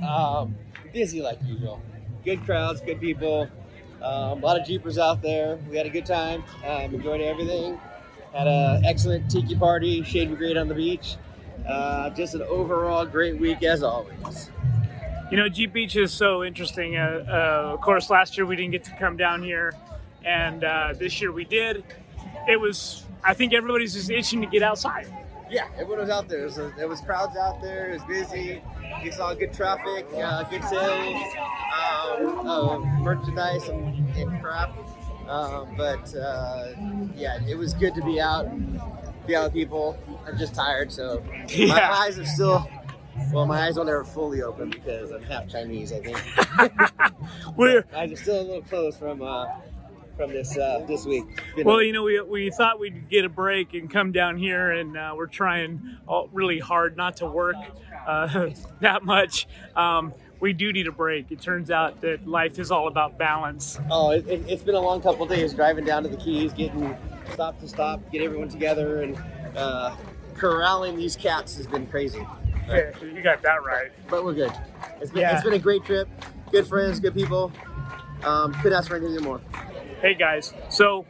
Um, 0.06 0.56
busy 0.92 1.22
like 1.22 1.38
usual. 1.44 1.80
Good 2.24 2.44
crowds, 2.44 2.80
good 2.80 3.00
people. 3.00 3.48
Um, 4.02 4.42
a 4.42 4.46
lot 4.46 4.60
of 4.60 4.66
Jeepers 4.66 4.98
out 4.98 5.22
there. 5.22 5.58
We 5.70 5.76
had 5.76 5.86
a 5.86 5.90
good 5.90 6.06
time. 6.06 6.44
Um, 6.64 6.94
enjoyed 6.94 7.20
everything. 7.20 7.80
Had 8.32 8.46
an 8.46 8.84
excellent 8.84 9.30
tiki 9.30 9.54
party, 9.56 10.02
Shade 10.02 10.28
Brigade 10.28 10.56
on 10.56 10.68
the 10.68 10.74
beach. 10.74 11.16
Uh, 11.66 12.10
just 12.10 12.34
an 12.34 12.42
overall 12.42 13.06
great 13.06 13.40
week 13.40 13.62
as 13.62 13.82
always. 13.82 14.50
You 15.30 15.36
know, 15.36 15.48
Jeep 15.48 15.72
Beach 15.72 15.96
is 15.96 16.12
so 16.12 16.44
interesting. 16.44 16.96
Uh, 16.96 17.24
uh, 17.28 17.72
of 17.74 17.80
course, 17.80 18.10
last 18.10 18.36
year 18.36 18.46
we 18.46 18.54
didn't 18.56 18.70
get 18.72 18.84
to 18.84 18.92
come 18.96 19.16
down 19.16 19.42
here. 19.42 19.72
and 20.24 20.64
uh, 20.64 20.92
this 20.98 21.20
year 21.20 21.32
we 21.32 21.44
did. 21.44 21.84
It 22.48 22.60
was. 22.60 23.04
I 23.24 23.34
think 23.34 23.52
everybody's 23.52 23.94
just 23.94 24.10
itching 24.10 24.40
to 24.40 24.46
get 24.46 24.62
outside. 24.62 25.06
Yeah, 25.50 25.66
everyone 25.74 25.98
was 26.00 26.10
out 26.10 26.28
there. 26.28 26.48
There 26.48 26.64
was, 26.64 26.76
there 26.76 26.88
was 26.88 27.00
crowds 27.00 27.36
out 27.36 27.60
there. 27.62 27.90
It 27.90 27.94
was 27.94 28.04
busy. 28.04 28.62
You 29.02 29.12
saw 29.12 29.34
good 29.34 29.52
traffic, 29.52 30.06
uh, 30.16 30.42
good 30.44 30.62
sales 30.64 31.22
um, 32.08 32.46
of 32.48 32.84
merchandise 33.00 33.68
and, 33.68 34.16
and 34.16 34.42
crap. 34.42 34.70
Um, 35.28 35.74
but 35.76 36.14
uh, 36.14 36.72
yeah, 37.16 37.38
it 37.48 37.56
was 37.56 37.74
good 37.74 37.94
to 37.94 38.02
be 38.04 38.20
out, 38.20 38.48
be 39.26 39.34
out 39.34 39.44
with 39.44 39.52
people. 39.54 39.98
I'm 40.26 40.38
just 40.38 40.54
tired, 40.54 40.92
so 40.92 41.22
my 41.68 41.90
eyes 41.92 42.18
are 42.18 42.26
still. 42.26 42.68
Well, 43.32 43.46
my 43.46 43.62
eyes 43.66 43.76
are 43.78 43.84
never 43.84 44.04
fully 44.04 44.42
open 44.42 44.70
because 44.70 45.10
I'm 45.10 45.22
half 45.22 45.48
Chinese. 45.48 45.92
I 45.92 46.00
think 46.00 46.18
We're 47.56 47.84
are 47.94 48.16
still 48.16 48.40
a 48.40 48.42
little 48.42 48.62
closed 48.62 48.98
from 48.98 49.22
uh, 49.22 49.46
from 50.16 50.30
this 50.32 50.56
uh, 50.56 50.84
this 50.86 51.04
week. 51.04 51.24
Been- 51.54 51.66
Well, 51.66 51.82
you 51.82 51.92
know, 51.92 52.02
we, 52.04 52.20
we 52.20 52.50
thought 52.50 52.78
we'd 52.80 53.08
get 53.08 53.24
a 53.24 53.28
break 53.28 53.74
and 53.74 53.90
come 53.90 54.12
down 54.12 54.36
here, 54.36 54.72
and 54.72 54.96
uh, 54.96 55.12
we're 55.16 55.26
trying 55.26 55.98
all, 56.06 56.28
really 56.32 56.58
hard 56.58 56.96
not 56.96 57.16
to 57.18 57.26
work 57.26 57.56
uh, 58.06 58.50
that 58.80 59.04
much. 59.04 59.46
Um, 59.74 60.14
we 60.40 60.52
do 60.52 60.72
need 60.72 60.86
a 60.86 60.92
break. 60.92 61.32
It 61.32 61.40
turns 61.40 61.70
out 61.70 62.00
that 62.02 62.26
life 62.28 62.58
is 62.58 62.70
all 62.70 62.88
about 62.88 63.18
balance. 63.18 63.78
Oh, 63.90 64.10
it, 64.10 64.26
it, 64.28 64.44
it's 64.48 64.62
been 64.62 64.74
a 64.74 64.80
long 64.80 65.00
couple 65.00 65.26
days 65.26 65.52
driving 65.54 65.84
down 65.84 66.02
to 66.02 66.08
the 66.08 66.16
Keys, 66.16 66.52
getting 66.52 66.96
stop 67.32 67.58
to 67.60 67.68
stop, 67.68 68.00
get 68.12 68.22
everyone 68.22 68.48
together, 68.48 69.02
and 69.02 69.18
uh, 69.56 69.96
corralling 70.36 70.96
these 70.96 71.16
cats 71.16 71.56
has 71.56 71.66
been 71.66 71.86
crazy. 71.86 72.24
You 73.02 73.22
got 73.22 73.42
that 73.42 73.64
right. 73.64 73.90
But 74.08 74.24
we're 74.24 74.34
good. 74.34 74.52
It's 75.00 75.10
been, 75.10 75.20
Yeah. 75.22 75.34
it's 75.34 75.44
been 75.44 75.52
a 75.54 75.58
great 75.58 75.84
trip. 75.84 76.08
Good 76.50 76.66
friends, 76.66 77.00
good 77.00 77.14
people. 77.14 77.52
Um, 78.24 78.52
couldn't 78.54 78.72
ask 78.76 78.88
for 78.88 78.96
anything 78.96 79.22
more. 79.22 79.40
Hey 80.00 80.14
guys, 80.14 80.52
so 80.68 81.06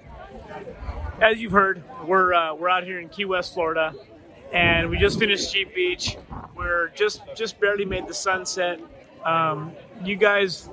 as 1.20 1.38
you've 1.40 1.52
heard, 1.52 1.82
we're 2.06 2.34
uh, 2.34 2.54
we're 2.54 2.68
out 2.68 2.84
here 2.84 3.00
in 3.00 3.08
Key 3.08 3.24
West, 3.24 3.54
Florida, 3.54 3.94
and 4.52 4.90
we 4.90 4.98
just 4.98 5.18
finished 5.18 5.52
Jeep 5.52 5.74
Beach. 5.74 6.16
We're 6.56 6.88
just 6.90 7.22
just 7.34 7.58
barely 7.60 7.84
made 7.84 8.06
the 8.06 8.14
sunset. 8.14 8.80
Um, 9.24 9.72
you 10.04 10.16
guys 10.16 10.68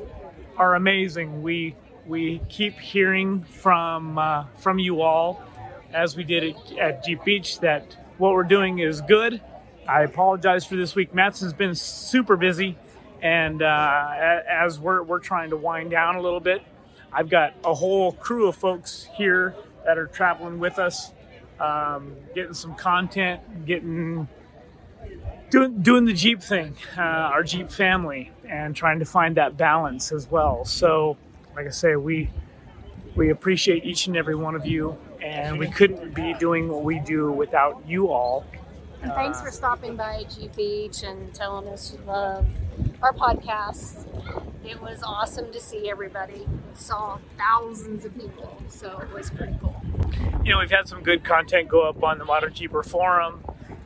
are 0.57 0.75
amazing. 0.75 1.43
We 1.43 1.75
we 2.05 2.41
keep 2.49 2.77
hearing 2.79 3.43
from 3.43 4.17
uh, 4.17 4.45
from 4.57 4.79
you 4.79 5.01
all, 5.01 5.41
as 5.93 6.15
we 6.17 6.23
did 6.23 6.43
at, 6.55 6.77
at 6.77 7.03
Jeep 7.05 7.23
Beach, 7.23 7.59
that 7.61 7.95
what 8.17 8.33
we're 8.33 8.43
doing 8.43 8.79
is 8.79 9.01
good. 9.01 9.41
I 9.87 10.03
apologize 10.03 10.65
for 10.65 10.75
this 10.75 10.95
week. 10.95 11.13
Matson's 11.13 11.53
been 11.53 11.75
super 11.75 12.37
busy, 12.37 12.77
and 13.21 13.61
uh, 13.61 14.07
as 14.49 14.79
we're 14.79 15.03
we're 15.03 15.19
trying 15.19 15.49
to 15.49 15.57
wind 15.57 15.91
down 15.91 16.15
a 16.15 16.21
little 16.21 16.39
bit, 16.39 16.61
I've 17.11 17.29
got 17.29 17.53
a 17.63 17.73
whole 17.73 18.13
crew 18.13 18.47
of 18.47 18.55
folks 18.55 19.07
here 19.15 19.55
that 19.85 19.97
are 19.97 20.07
traveling 20.07 20.59
with 20.59 20.79
us, 20.79 21.11
um, 21.59 22.15
getting 22.33 22.53
some 22.53 22.75
content, 22.75 23.65
getting 23.65 24.27
doing 25.49 25.81
doing 25.81 26.05
the 26.05 26.13
Jeep 26.13 26.41
thing, 26.41 26.75
uh, 26.97 27.01
our 27.01 27.43
Jeep 27.43 27.69
family, 27.69 28.31
and 28.47 28.75
trying 28.75 28.99
to 28.99 29.05
find 29.05 29.35
that 29.35 29.57
balance 29.57 30.11
as 30.11 30.29
well. 30.31 30.63
So, 30.63 31.17
like 31.55 31.67
I 31.67 31.71
say, 31.71 31.95
we 31.97 32.29
we 33.15 33.29
appreciate 33.31 33.83
each 33.83 34.07
and 34.07 34.15
every 34.15 34.35
one 34.35 34.55
of 34.55 34.65
you, 34.65 34.97
and 35.21 35.59
we 35.59 35.67
couldn't 35.67 36.15
be 36.15 36.33
doing 36.35 36.69
what 36.69 36.83
we 36.83 36.99
do 36.99 37.31
without 37.31 37.83
you 37.85 38.07
all. 38.07 38.45
And 39.03 39.11
thanks 39.13 39.41
for 39.41 39.51
stopping 39.51 39.95
by 39.97 40.23
Jeep 40.33 40.55
Beach 40.55 41.03
and 41.03 41.33
telling 41.33 41.67
us 41.67 41.91
you 41.93 41.99
love 42.05 42.47
our 43.01 43.13
podcast. 43.13 44.05
It 44.65 44.81
was 44.81 45.03
awesome 45.03 45.51
to 45.51 45.59
see 45.59 45.89
everybody. 45.89 46.47
Saw 46.73 47.19
thousands 47.37 48.05
of 48.05 48.17
people, 48.17 48.57
so 48.69 48.99
it 48.99 49.13
was 49.13 49.29
pretty 49.29 49.55
cool. 49.59 49.75
you 50.45 50.53
know, 50.53 50.59
we've 50.59 50.71
had 50.71 50.87
some 50.87 51.03
good 51.03 51.23
content 51.23 51.67
go 51.67 51.81
up 51.81 52.01
on 52.01 52.17
the 52.17 52.23
Modern 52.25 52.53
Jeeper 52.53 52.81
forum, 52.81 53.43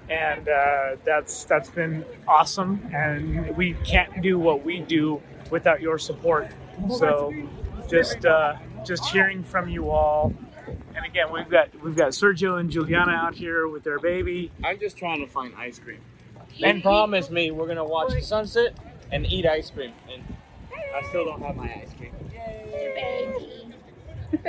and 0.07 0.47
uh, 0.47 0.97
that's 1.03 1.45
that's 1.45 1.69
been 1.71 2.05
awesome. 2.27 2.87
And 2.93 3.57
we 3.57 3.73
can't 3.83 4.21
do 4.21 4.37
what 4.37 4.63
we 4.63 4.79
do 4.81 5.21
without 5.49 5.81
your 5.81 5.97
support. 5.97 6.47
So, 6.95 7.33
just 7.89 8.23
uh, 8.25 8.57
just 8.85 9.05
hearing 9.09 9.43
from 9.43 9.67
you 9.67 9.89
all, 9.89 10.31
and 10.95 11.05
again, 11.05 11.31
we've 11.31 11.49
got 11.49 11.69
we've 11.83 11.95
got 11.95 12.09
Sergio 12.09 12.59
and 12.59 12.69
Juliana 12.69 13.11
out 13.11 13.35
here 13.35 13.67
with 13.67 13.83
their 13.83 13.99
baby. 13.99 14.51
I'm 14.63 14.79
just 14.79 14.97
trying 14.97 15.19
to 15.19 15.27
find 15.27 15.53
ice 15.55 15.79
cream. 15.79 15.99
And 16.63 16.81
promise 16.81 17.29
me 17.29 17.51
we're 17.51 17.67
gonna 17.67 17.85
watch 17.85 18.13
the 18.13 18.21
sunset 18.21 18.77
and 19.11 19.25
eat 19.25 19.45
ice 19.45 19.69
cream. 19.69 19.93
And 20.11 20.23
I 20.95 21.07
still 21.09 21.25
don't 21.25 21.41
have 21.41 21.55
my 21.55 21.81
ice 21.81 21.93
cream. 21.97 22.11
Baby. 22.71 23.73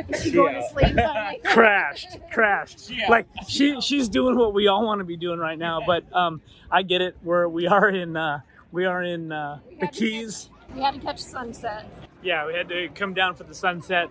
Is 0.08 0.32
going 0.32 0.54
to 0.54 0.68
sleep? 0.70 0.98
honey? 0.98 1.40
crashed, 1.44 2.18
crashed. 2.32 2.90
Like 3.08 3.26
she 3.46 3.80
she's 3.80 4.08
doing 4.08 4.36
what 4.36 4.52
we 4.52 4.66
all 4.66 4.84
want 4.84 4.98
to 4.98 5.04
be 5.04 5.16
doing 5.16 5.38
right 5.38 5.58
now. 5.58 5.80
But 5.86 6.04
um, 6.12 6.40
I 6.70 6.82
get 6.82 7.00
it. 7.00 7.16
We're 7.22 7.46
we 7.46 7.66
are 7.68 7.88
in 7.88 8.16
uh, 8.16 8.40
we 8.72 8.86
are 8.86 9.02
in 9.02 9.30
uh, 9.30 9.60
the 9.80 9.86
Keys. 9.86 10.50
We 10.74 10.80
had 10.80 10.94
to 10.94 11.00
catch 11.00 11.20
sunset. 11.20 11.86
yeah, 12.22 12.46
we 12.46 12.54
had 12.54 12.68
to 12.68 12.88
come 12.88 13.14
down 13.14 13.34
for 13.36 13.44
the 13.44 13.54
sunset. 13.54 14.10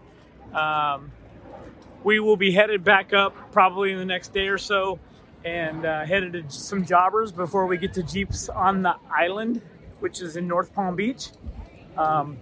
Um, 0.53 1.11
we 2.03 2.19
will 2.19 2.37
be 2.37 2.51
headed 2.51 2.83
back 2.83 3.13
up 3.13 3.35
probably 3.51 3.91
in 3.91 3.97
the 3.97 4.05
next 4.05 4.33
day 4.33 4.47
or 4.47 4.57
so 4.57 4.99
and 5.45 5.85
uh, 5.85 6.05
headed 6.05 6.33
to 6.33 6.49
some 6.49 6.85
jobbers 6.85 7.31
before 7.31 7.67
we 7.67 7.77
get 7.77 7.93
to 7.93 8.03
Jeeps 8.03 8.49
on 8.49 8.81
the 8.81 8.95
island, 9.09 9.61
which 9.99 10.21
is 10.21 10.35
in 10.35 10.47
North 10.47 10.73
Palm 10.73 10.95
Beach. 10.95 11.29
Um, 11.97 12.37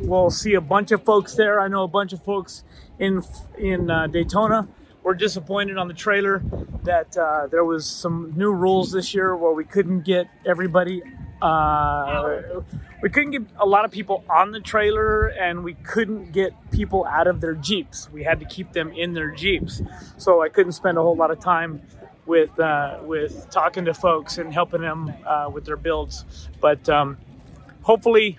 we'll 0.00 0.30
see 0.30 0.54
a 0.54 0.60
bunch 0.60 0.90
of 0.90 1.04
folks 1.04 1.34
there. 1.34 1.60
I 1.60 1.68
know 1.68 1.84
a 1.84 1.88
bunch 1.88 2.12
of 2.12 2.24
folks 2.24 2.64
in 2.98 3.22
in 3.58 3.90
uh, 3.90 4.06
Daytona. 4.08 4.68
We're 5.02 5.14
disappointed 5.14 5.78
on 5.78 5.88
the 5.88 5.94
trailer 5.94 6.42
that 6.82 7.16
uh, 7.16 7.46
there 7.46 7.64
was 7.64 7.86
some 7.86 8.34
new 8.36 8.52
rules 8.52 8.92
this 8.92 9.14
year 9.14 9.36
where 9.36 9.52
we 9.52 9.64
couldn't 9.64 10.02
get 10.02 10.26
everybody. 10.44 11.02
We 13.02 13.08
couldn't 13.08 13.30
get 13.30 13.42
a 13.58 13.66
lot 13.66 13.84
of 13.84 13.90
people 13.90 14.24
on 14.28 14.50
the 14.50 14.60
trailer, 14.60 15.28
and 15.28 15.64
we 15.64 15.74
couldn't 15.74 16.32
get 16.32 16.52
people 16.70 17.06
out 17.06 17.26
of 17.26 17.40
their 17.40 17.54
jeeps. 17.54 18.10
We 18.12 18.22
had 18.22 18.40
to 18.40 18.46
keep 18.46 18.72
them 18.72 18.92
in 18.92 19.14
their 19.14 19.30
jeeps, 19.30 19.80
so 20.18 20.42
I 20.42 20.50
couldn't 20.50 20.72
spend 20.72 20.98
a 20.98 21.02
whole 21.02 21.16
lot 21.16 21.30
of 21.30 21.40
time 21.40 21.80
with 22.26 22.58
uh, 22.60 22.98
with 23.02 23.48
talking 23.50 23.86
to 23.86 23.94
folks 23.94 24.38
and 24.38 24.52
helping 24.52 24.82
them 24.82 25.12
uh, 25.26 25.50
with 25.52 25.64
their 25.64 25.76
builds. 25.76 26.24
But 26.60 26.88
um, 26.88 27.16
hopefully, 27.82 28.38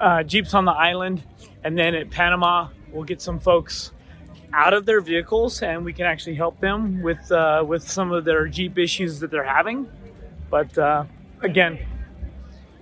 uh, 0.00 0.24
Jeeps 0.24 0.54
on 0.54 0.64
the 0.64 0.72
island, 0.72 1.22
and 1.62 1.78
then 1.78 1.94
at 1.94 2.10
Panama, 2.10 2.68
we'll 2.92 3.04
get 3.04 3.22
some 3.22 3.38
folks 3.38 3.92
out 4.52 4.74
of 4.74 4.86
their 4.86 5.00
vehicles, 5.00 5.62
and 5.62 5.84
we 5.84 5.92
can 5.92 6.06
actually 6.06 6.34
help 6.34 6.58
them 6.58 7.02
with 7.02 7.30
uh, 7.30 7.64
with 7.66 7.88
some 7.88 8.12
of 8.12 8.24
their 8.24 8.46
Jeep 8.48 8.76
issues 8.78 9.20
that 9.20 9.30
they're 9.30 9.44
having. 9.44 9.88
But 10.50 10.76
uh, 10.76 11.04
again, 11.42 11.78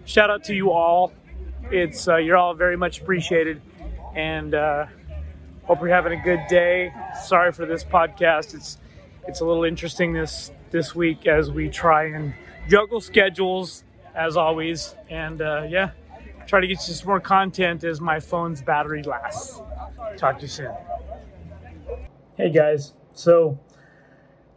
shout 0.08 0.30
out 0.30 0.42
to 0.44 0.54
you 0.54 0.72
all. 0.72 1.12
It's 1.70 2.08
uh, 2.08 2.16
you're 2.16 2.36
all 2.36 2.54
very 2.54 2.76
much 2.76 3.00
appreciated, 3.00 3.60
and 4.14 4.54
uh, 4.54 4.86
hope 5.64 5.80
you're 5.80 5.90
having 5.90 6.18
a 6.18 6.22
good 6.22 6.40
day. 6.48 6.90
Sorry 7.22 7.52
for 7.52 7.66
this 7.66 7.84
podcast. 7.84 8.54
It's 8.54 8.78
it's 9.28 9.40
a 9.40 9.44
little 9.44 9.64
interesting 9.64 10.14
this 10.14 10.50
this 10.70 10.94
week 10.94 11.26
as 11.26 11.50
we 11.50 11.68
try 11.68 12.04
and 12.04 12.32
juggle 12.68 13.00
schedules 13.00 13.84
as 14.14 14.36
always, 14.36 14.94
and 15.10 15.42
uh, 15.42 15.66
yeah, 15.68 15.90
try 16.46 16.60
to 16.60 16.66
get 16.66 16.88
you 16.88 16.94
some 16.94 17.06
more 17.06 17.20
content 17.20 17.84
as 17.84 18.00
my 18.00 18.18
phone's 18.18 18.62
battery 18.62 19.02
lasts. 19.02 19.60
Talk 20.16 20.36
to 20.38 20.42
you 20.42 20.48
soon. 20.48 20.72
Hey 22.36 22.50
guys, 22.50 22.94
so 23.12 23.58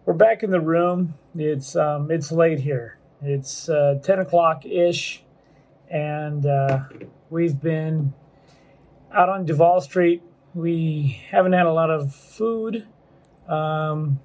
we're 0.05 0.13
back 0.13 0.43
in 0.43 0.49
the 0.49 0.61
room. 0.61 1.15
It's 1.35 1.75
um, 1.75 2.09
it's 2.09 2.31
late 2.31 2.59
here. 2.59 2.97
It's 3.21 3.67
uh, 3.67 3.99
ten 4.01 4.19
o'clock 4.19 4.65
ish, 4.65 5.23
and 5.91 6.45
uh, 6.45 6.79
we've 7.29 7.59
been 7.59 8.13
out 9.13 9.29
on 9.29 9.45
Duval 9.45 9.81
Street. 9.81 10.23
We 10.53 11.21
haven't 11.29 11.53
had 11.53 11.65
a 11.65 11.73
lot 11.73 11.89
of 11.89 12.15
food. 12.15 12.87
Um, 13.47 14.19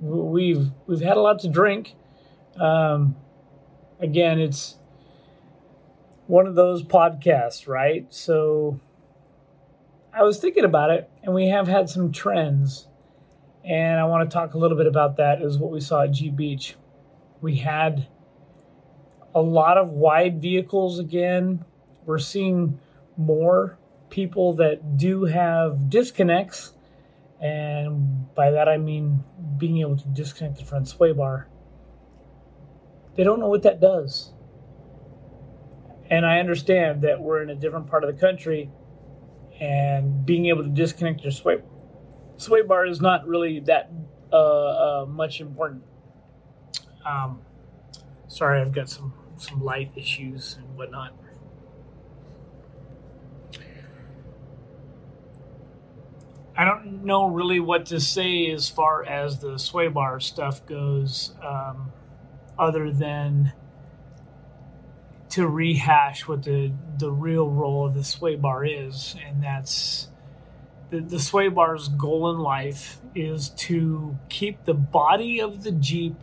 we've 0.00 0.70
we've 0.86 1.00
had 1.00 1.16
a 1.16 1.20
lot 1.20 1.38
to 1.40 1.48
drink. 1.48 1.94
Um, 2.60 3.16
again, 4.00 4.38
it's 4.38 4.76
one 6.26 6.46
of 6.46 6.54
those 6.54 6.82
podcasts, 6.82 7.66
right? 7.66 8.06
So 8.10 8.78
I 10.12 10.22
was 10.22 10.38
thinking 10.38 10.64
about 10.64 10.90
it, 10.90 11.10
and 11.22 11.34
we 11.34 11.48
have 11.48 11.68
had 11.68 11.88
some 11.88 12.12
trends, 12.12 12.86
and 13.64 13.98
I 13.98 14.04
want 14.04 14.28
to 14.28 14.34
talk 14.34 14.52
a 14.52 14.58
little 14.58 14.76
bit 14.76 14.86
about 14.86 15.16
that. 15.16 15.40
Is 15.40 15.56
what 15.56 15.70
we 15.70 15.80
saw 15.80 16.02
at 16.02 16.12
Jeep 16.12 16.36
Beach. 16.36 16.76
We 17.40 17.56
had 17.56 18.08
a 19.38 19.40
lot 19.40 19.78
of 19.78 19.90
wide 19.90 20.40
vehicles 20.40 20.98
again. 20.98 21.64
We're 22.04 22.18
seeing 22.18 22.78
more 23.16 23.78
people 24.10 24.54
that 24.54 24.96
do 24.96 25.24
have 25.24 25.90
disconnects, 25.90 26.72
and 27.40 28.34
by 28.34 28.50
that 28.50 28.68
I 28.68 28.78
mean 28.78 29.22
being 29.58 29.78
able 29.78 29.96
to 29.96 30.08
disconnect 30.08 30.58
the 30.58 30.64
front 30.64 30.88
sway 30.88 31.12
bar. 31.12 31.48
They 33.16 33.24
don't 33.24 33.40
know 33.40 33.48
what 33.48 33.62
that 33.62 33.80
does. 33.80 34.32
And 36.10 36.24
I 36.24 36.38
understand 36.38 37.02
that 37.02 37.20
we're 37.20 37.42
in 37.42 37.50
a 37.50 37.54
different 37.54 37.86
part 37.88 38.02
of 38.02 38.14
the 38.14 38.18
country 38.18 38.70
and 39.60 40.24
being 40.24 40.46
able 40.46 40.62
to 40.62 40.70
disconnect 40.70 41.22
your 41.22 41.32
sway 41.32 41.58
sway 42.36 42.62
bar 42.62 42.86
is 42.86 43.00
not 43.00 43.26
really 43.26 43.60
that 43.60 43.90
uh, 44.32 44.36
uh, 44.36 45.06
much 45.06 45.40
important. 45.40 45.82
Um, 47.04 47.40
sorry, 48.28 48.60
I've 48.60 48.72
got 48.72 48.88
some 48.88 49.12
some 49.40 49.62
light 49.64 49.92
issues 49.96 50.56
and 50.58 50.76
whatnot. 50.76 51.14
I 56.56 56.64
don't 56.64 57.04
know 57.04 57.26
really 57.26 57.60
what 57.60 57.86
to 57.86 58.00
say 58.00 58.50
as 58.50 58.68
far 58.68 59.04
as 59.04 59.38
the 59.38 59.58
sway 59.58 59.86
bar 59.86 60.18
stuff 60.18 60.66
goes, 60.66 61.32
um, 61.40 61.92
other 62.58 62.90
than 62.90 63.52
to 65.30 65.46
rehash 65.46 66.26
what 66.26 66.42
the 66.42 66.72
the 66.98 67.12
real 67.12 67.48
role 67.48 67.86
of 67.86 67.94
the 67.94 68.02
sway 68.02 68.34
bar 68.34 68.64
is, 68.64 69.14
and 69.24 69.40
that's 69.40 70.08
the, 70.90 71.00
the 71.00 71.20
sway 71.20 71.48
bar's 71.48 71.88
goal 71.88 72.30
in 72.30 72.38
life 72.38 73.00
is 73.14 73.50
to 73.50 74.18
keep 74.28 74.64
the 74.64 74.74
body 74.74 75.40
of 75.40 75.62
the 75.62 75.72
Jeep 75.72 76.16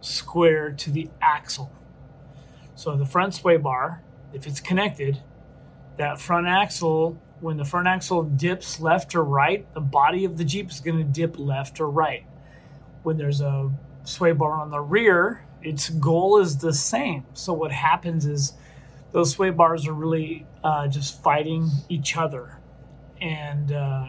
square 0.00 0.72
to 0.72 0.90
the 0.90 1.08
axle. 1.20 1.72
So 2.74 2.96
the 2.96 3.06
front 3.06 3.34
sway 3.34 3.56
bar, 3.56 4.02
if 4.32 4.46
it's 4.46 4.60
connected, 4.60 5.20
that 5.96 6.20
front 6.20 6.46
axle, 6.46 7.20
when 7.40 7.56
the 7.56 7.64
front 7.64 7.88
axle 7.88 8.22
dips 8.22 8.80
left 8.80 9.14
or 9.14 9.24
right, 9.24 9.72
the 9.74 9.80
body 9.80 10.24
of 10.24 10.36
the 10.36 10.44
Jeep 10.44 10.70
is 10.70 10.80
going 10.80 10.98
to 10.98 11.04
dip 11.04 11.38
left 11.38 11.80
or 11.80 11.90
right. 11.90 12.24
When 13.02 13.16
there's 13.16 13.40
a 13.40 13.70
sway 14.04 14.32
bar 14.32 14.52
on 14.52 14.70
the 14.70 14.80
rear, 14.80 15.44
its 15.62 15.88
goal 15.88 16.40
is 16.40 16.58
the 16.58 16.72
same. 16.72 17.24
So 17.34 17.52
what 17.52 17.72
happens 17.72 18.26
is 18.26 18.52
those 19.12 19.32
sway 19.32 19.50
bars 19.50 19.86
are 19.86 19.92
really 19.92 20.46
uh, 20.62 20.88
just 20.88 21.22
fighting 21.22 21.68
each 21.88 22.16
other. 22.16 22.58
And 23.20 23.72
uh, 23.72 24.06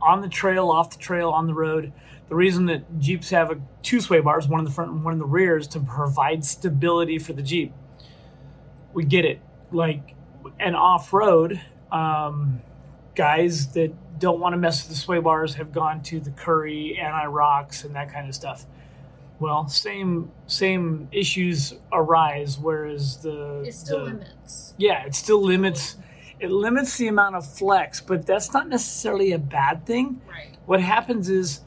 on 0.00 0.20
the 0.20 0.28
trail, 0.28 0.70
off 0.70 0.90
the 0.90 0.98
trail, 0.98 1.30
on 1.30 1.46
the 1.46 1.54
road, 1.54 1.92
the 2.32 2.36
reason 2.36 2.64
that 2.64 2.98
Jeeps 2.98 3.28
have 3.28 3.50
a, 3.50 3.60
two 3.82 4.00
sway 4.00 4.20
bars, 4.20 4.48
one 4.48 4.58
in 4.58 4.64
the 4.64 4.70
front 4.70 4.90
and 4.90 5.04
one 5.04 5.12
in 5.12 5.18
the 5.18 5.26
rear, 5.26 5.58
is 5.58 5.66
to 5.66 5.80
provide 5.80 6.42
stability 6.42 7.18
for 7.18 7.34
the 7.34 7.42
Jeep. 7.42 7.74
We 8.94 9.04
get 9.04 9.26
it. 9.26 9.38
Like, 9.70 10.14
and 10.58 10.74
off 10.74 11.12
road, 11.12 11.60
um, 11.90 12.62
guys 13.14 13.70
that 13.74 13.92
don't 14.18 14.40
want 14.40 14.54
to 14.54 14.56
mess 14.56 14.82
with 14.82 14.96
the 14.96 14.96
sway 14.96 15.18
bars 15.18 15.52
have 15.56 15.72
gone 15.72 16.02
to 16.04 16.20
the 16.20 16.30
Currie 16.30 16.96
anti 16.98 17.26
rocks 17.26 17.84
and 17.84 17.94
that 17.96 18.10
kind 18.10 18.26
of 18.26 18.34
stuff. 18.34 18.64
Well, 19.38 19.68
same 19.68 20.30
same 20.46 21.08
issues 21.12 21.74
arise, 21.92 22.58
whereas 22.58 23.18
the 23.18 23.64
It 23.66 23.74
still 23.74 23.98
the- 23.98 24.04
limits. 24.12 24.72
yeah, 24.78 25.04
it 25.04 25.14
still 25.14 25.42
limits 25.42 25.98
it 26.40 26.50
limits 26.50 26.96
the 26.96 27.08
amount 27.08 27.36
of 27.36 27.46
flex, 27.46 28.00
but 28.00 28.24
that's 28.26 28.54
not 28.54 28.70
necessarily 28.70 29.32
a 29.32 29.38
bad 29.38 29.84
thing. 29.84 30.18
Right. 30.26 30.56
What 30.64 30.80
happens 30.80 31.28
is 31.28 31.60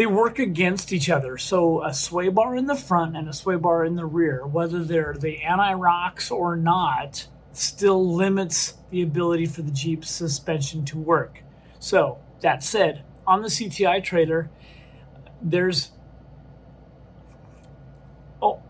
they 0.00 0.06
work 0.06 0.38
against 0.38 0.94
each 0.94 1.10
other. 1.10 1.36
So 1.36 1.84
a 1.84 1.92
sway 1.92 2.30
bar 2.30 2.56
in 2.56 2.64
the 2.64 2.74
front 2.74 3.18
and 3.18 3.28
a 3.28 3.34
sway 3.34 3.56
bar 3.56 3.84
in 3.84 3.96
the 3.96 4.06
rear, 4.06 4.46
whether 4.46 4.82
they're 4.82 5.12
the 5.12 5.42
anti 5.42 5.74
rocks 5.74 6.30
or 6.30 6.56
not, 6.56 7.26
still 7.52 8.14
limits 8.16 8.78
the 8.88 9.02
ability 9.02 9.44
for 9.44 9.60
the 9.60 9.70
Jeep 9.70 10.06
suspension 10.06 10.86
to 10.86 10.96
work. 10.96 11.42
So 11.80 12.16
that 12.40 12.64
said, 12.64 13.04
on 13.26 13.42
the 13.42 13.48
CTI 13.48 14.02
trailer, 14.02 14.48
there's 15.42 15.90
oh, 18.40 18.62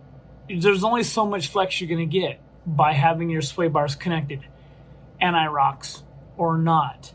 there's 0.49 0.83
only 0.83 1.05
so 1.05 1.25
much 1.25 1.47
flex 1.47 1.81
you're 1.81 1.87
going 1.87 2.11
to 2.11 2.19
get 2.19 2.41
by 2.67 2.93
having 2.93 3.31
your 3.31 3.43
sway 3.43 3.69
bars 3.69 3.95
connected, 3.95 4.45
anti 5.21 5.47
rocks 5.47 6.03
or 6.37 6.59
not. 6.59 7.13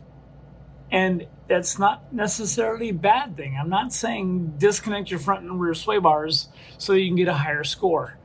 And 0.90 1.26
that's 1.48 1.78
not 1.78 2.12
necessarily 2.12 2.88
a 2.88 2.94
bad 2.94 3.36
thing. 3.36 3.56
I'm 3.58 3.68
not 3.68 3.92
saying 3.92 4.54
disconnect 4.58 5.10
your 5.10 5.20
front 5.20 5.42
and 5.42 5.60
rear 5.60 5.74
sway 5.74 5.98
bars 5.98 6.48
so 6.78 6.92
you 6.92 7.08
can 7.08 7.16
get 7.16 7.28
a 7.28 7.34
higher 7.34 7.64
score. 7.64 8.18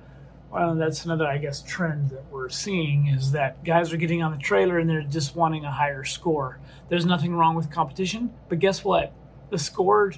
Well, 0.52 0.76
that's 0.76 1.06
another, 1.06 1.26
I 1.26 1.38
guess, 1.38 1.62
trend 1.62 2.10
that 2.10 2.26
we're 2.30 2.50
seeing 2.50 3.08
is 3.08 3.32
that 3.32 3.64
guys 3.64 3.94
are 3.94 3.98
getting 3.98 4.22
on 4.22 4.32
the 4.32 4.38
trailer 4.38 4.80
and 4.80 4.90
they're 4.90 5.02
just 5.02 5.36
wanting 5.36 5.64
a 5.64 5.72
higher 5.72 6.04
score. 6.04 6.60
There's 6.90 7.06
nothing 7.06 7.34
wrong 7.34 7.56
with 7.56 7.70
competition, 7.72 8.34
but 8.50 8.60
guess 8.60 8.84
what? 8.84 9.14
The 9.50 9.58
score, 9.58 10.14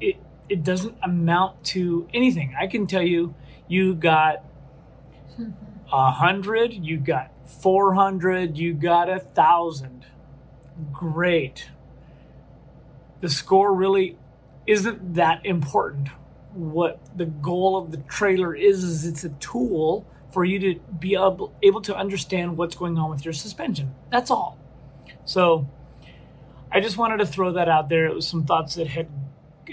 it 0.00 0.16
it 0.48 0.64
doesn't 0.64 0.96
amount 1.04 1.62
to 1.62 2.08
anything. 2.12 2.56
I 2.58 2.66
can 2.66 2.88
tell 2.88 3.02
you, 3.02 3.34
you 3.68 3.94
got 3.94 4.44
a 5.92 6.10
hundred, 6.10 6.72
you 6.72 6.96
got 6.96 7.30
four 7.46 7.94
hundred, 7.94 8.58
you 8.58 8.74
got 8.74 9.08
a 9.08 9.20
thousand. 9.20 10.06
Great. 10.92 11.68
The 13.20 13.28
score 13.28 13.74
really 13.74 14.18
isn't 14.66 15.14
that 15.14 15.44
important. 15.44 16.08
What 16.52 17.00
the 17.16 17.26
goal 17.26 17.76
of 17.76 17.90
the 17.90 17.98
trailer 17.98 18.54
is 18.54 18.82
is 18.82 19.06
it's 19.06 19.24
a 19.24 19.28
tool 19.28 20.06
for 20.32 20.44
you 20.44 20.58
to 20.60 20.80
be 20.98 21.14
able, 21.14 21.80
to 21.82 21.96
understand 21.96 22.56
what's 22.56 22.76
going 22.76 22.98
on 22.98 23.10
with 23.10 23.24
your 23.24 23.34
suspension. 23.34 23.94
That's 24.10 24.30
all. 24.30 24.58
So 25.24 25.68
I 26.70 26.80
just 26.80 26.96
wanted 26.96 27.18
to 27.18 27.26
throw 27.26 27.52
that 27.52 27.68
out 27.68 27.88
there. 27.88 28.06
It 28.06 28.14
was 28.14 28.28
some 28.28 28.44
thoughts 28.44 28.74
that 28.76 28.86
had 28.86 29.08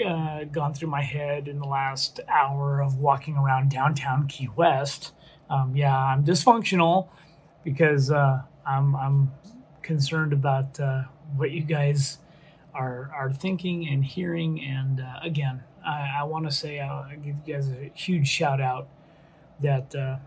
uh, 0.03 0.45
gone 0.45 0.73
through 0.73 0.89
my 0.89 1.01
head 1.01 1.47
in 1.47 1.59
the 1.59 1.67
last 1.67 2.19
hour 2.27 2.81
of 2.81 2.97
walking 2.97 3.37
around 3.37 3.69
downtown 3.69 4.27
Key 4.27 4.49
West. 4.55 5.13
Um, 5.49 5.75
yeah, 5.75 5.95
I'm 5.95 6.23
dysfunctional 6.23 7.09
because 7.63 8.11
uh, 8.11 8.41
I'm, 8.65 8.95
I'm 8.95 9.31
concerned 9.81 10.33
about 10.33 10.79
uh, 10.79 11.03
what 11.35 11.51
you 11.51 11.61
guys 11.61 12.17
are 12.77 13.11
are 13.15 13.31
thinking 13.31 13.87
and 13.87 14.05
hearing. 14.05 14.63
And 14.63 14.99
uh, 14.99 15.19
again, 15.23 15.63
I, 15.85 16.19
I 16.19 16.23
want 16.23 16.45
to 16.45 16.51
say 16.51 16.79
uh, 16.79 16.87
I 16.87 17.15
give 17.15 17.35
you 17.45 17.53
guys 17.53 17.69
a 17.69 17.91
huge 17.95 18.27
shout 18.27 18.61
out 18.61 18.87
that 19.61 19.95
uh, 19.95 20.17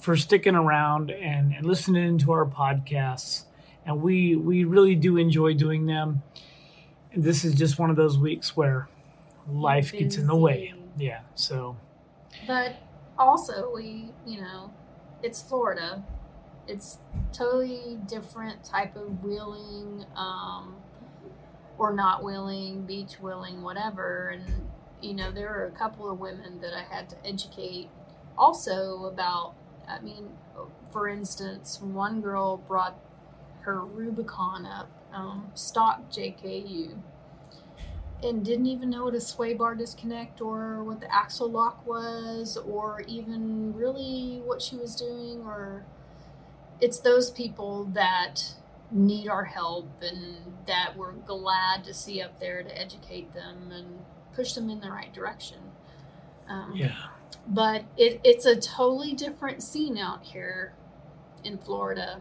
for 0.00 0.16
sticking 0.16 0.54
around 0.54 1.10
and, 1.10 1.52
and 1.52 1.66
listening 1.66 2.18
to 2.18 2.32
our 2.32 2.46
podcasts. 2.46 3.44
And 3.84 4.02
we 4.02 4.36
we 4.36 4.64
really 4.64 4.94
do 4.96 5.16
enjoy 5.16 5.54
doing 5.54 5.86
them. 5.86 6.22
This 7.14 7.44
is 7.44 7.54
just 7.54 7.78
one 7.78 7.90
of 7.90 7.96
those 7.96 8.18
weeks 8.18 8.56
where 8.56 8.88
life 9.48 9.92
gets 9.92 10.16
in 10.16 10.26
the 10.26 10.36
way. 10.36 10.74
Yeah. 10.98 11.20
So 11.34 11.76
But 12.46 12.76
also, 13.18 13.72
we, 13.74 14.10
you 14.26 14.40
know, 14.40 14.72
it's 15.22 15.42
Florida. 15.42 16.04
It's 16.68 16.98
totally 17.32 17.98
different 18.08 18.64
type 18.64 18.96
of 18.96 19.22
wheeling, 19.22 20.04
um, 20.16 20.76
or 21.78 21.92
not 21.92 22.24
willing, 22.24 22.86
beach 22.86 23.20
willing, 23.20 23.62
whatever. 23.62 24.28
And 24.28 24.68
you 25.00 25.14
know, 25.14 25.30
there 25.30 25.48
are 25.48 25.66
a 25.66 25.70
couple 25.70 26.10
of 26.10 26.18
women 26.18 26.60
that 26.60 26.72
I 26.74 26.82
had 26.82 27.08
to 27.10 27.16
educate 27.24 27.88
also 28.36 29.04
about. 29.04 29.54
I 29.88 30.00
mean, 30.00 30.30
for 30.90 31.08
instance, 31.08 31.80
one 31.80 32.20
girl 32.20 32.56
brought 32.56 32.98
her 33.60 33.80
Rubicon 33.80 34.66
up, 34.66 34.88
um, 35.12 35.50
stock 35.54 36.10
JKU, 36.10 36.96
and 38.22 38.44
didn't 38.44 38.66
even 38.66 38.90
know 38.90 39.04
what 39.04 39.14
a 39.14 39.20
sway 39.20 39.54
bar 39.54 39.74
disconnect 39.74 40.40
or 40.40 40.82
what 40.82 41.00
the 41.00 41.14
axle 41.14 41.50
lock 41.50 41.86
was 41.86 42.56
or 42.56 43.02
even 43.02 43.74
really 43.74 44.40
what 44.44 44.62
she 44.62 44.76
was 44.76 44.96
doing 44.96 45.42
or 45.42 45.84
it's 46.80 46.98
those 46.98 47.30
people 47.30 47.84
that 47.92 48.54
need 48.90 49.28
our 49.28 49.44
help 49.44 49.88
and 50.02 50.36
that 50.66 50.96
we're 50.96 51.12
glad 51.12 51.84
to 51.84 51.92
see 51.92 52.20
up 52.22 52.38
there 52.40 52.62
to 52.62 52.80
educate 52.80 53.32
them 53.34 53.70
and 53.72 53.98
push 54.34 54.52
them 54.52 54.70
in 54.70 54.80
the 54.80 54.90
right 54.90 55.12
direction 55.12 55.58
um, 56.48 56.72
yeah. 56.74 56.94
but 57.46 57.84
it, 57.96 58.20
it's 58.24 58.46
a 58.46 58.56
totally 58.56 59.14
different 59.14 59.62
scene 59.62 59.98
out 59.98 60.24
here 60.24 60.74
in 61.44 61.58
Florida. 61.58 62.20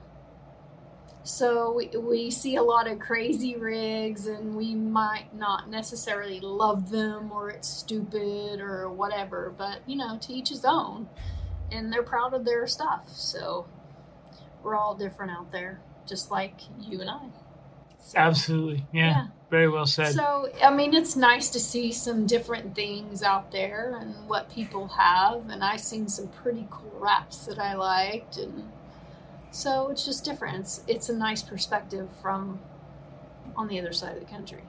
So 1.23 1.73
we, 1.73 1.87
we 1.87 2.29
see 2.29 2.55
a 2.55 2.63
lot 2.63 2.87
of 2.87 2.99
crazy 2.99 3.55
rigs, 3.55 4.27
and 4.27 4.55
we 4.55 4.75
might 4.75 5.33
not 5.33 5.69
necessarily 5.69 6.39
love 6.39 6.91
them 6.91 7.31
or 7.31 7.49
it's 7.49 7.67
stupid 7.67 8.59
or 8.59 8.89
whatever, 8.89 9.53
but 9.57 9.79
you 9.87 9.95
know, 9.95 10.17
to 10.19 10.33
each 10.33 10.49
his 10.49 10.63
own. 10.65 11.09
And 11.71 11.91
they're 11.91 12.03
proud 12.03 12.35
of 12.35 12.45
their 12.45 12.67
stuff. 12.67 13.09
So 13.09 13.65
we're 14.61 14.75
all 14.75 14.93
different 14.93 15.31
out 15.31 15.51
there, 15.51 15.81
just 16.05 16.31
like 16.31 16.59
you 16.79 17.01
and 17.01 17.09
I. 17.09 17.21
Absolutely. 18.15 18.85
Yeah. 18.93 19.07
Yeah. 19.07 19.27
Very 19.49 19.69
well 19.69 19.85
said. 19.85 20.13
So, 20.13 20.49
I 20.63 20.71
mean, 20.73 20.93
it's 20.93 21.15
nice 21.15 21.49
to 21.49 21.59
see 21.59 21.91
some 21.91 22.25
different 22.25 22.75
things 22.75 23.23
out 23.23 23.51
there 23.51 23.97
and 23.99 24.13
what 24.27 24.49
people 24.49 24.87
have. 24.87 25.49
And 25.49 25.63
I've 25.63 25.81
seen 25.81 26.07
some 26.07 26.27
pretty 26.29 26.67
cool 26.69 26.91
wraps 26.99 27.45
that 27.45 27.59
I 27.59 27.75
liked. 27.75 28.37
And 28.37 28.71
so 29.51 29.89
it's 29.89 30.05
just 30.05 30.25
different. 30.25 30.59
It's, 30.59 30.83
it's 30.87 31.09
a 31.09 31.15
nice 31.15 31.41
perspective 31.41 32.09
from 32.21 32.59
on 33.55 33.67
the 33.67 33.79
other 33.79 33.93
side 33.93 34.15
of 34.15 34.19
the 34.19 34.29
country. 34.29 34.63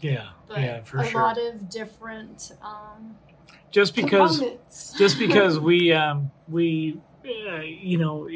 yeah. 0.00 0.30
But 0.48 0.60
yeah, 0.60 0.82
for 0.82 0.98
a 0.98 1.06
sure. 1.06 1.22
lot 1.22 1.38
of 1.38 1.70
different 1.70 2.52
um, 2.62 3.16
just 3.70 3.94
because 3.94 4.38
components. 4.38 4.94
just 4.98 5.18
because 5.18 5.58
we 5.68 5.92
um, 5.92 6.30
we 6.48 7.00
uh, 7.24 7.60
you 7.60 7.98
know, 7.98 8.28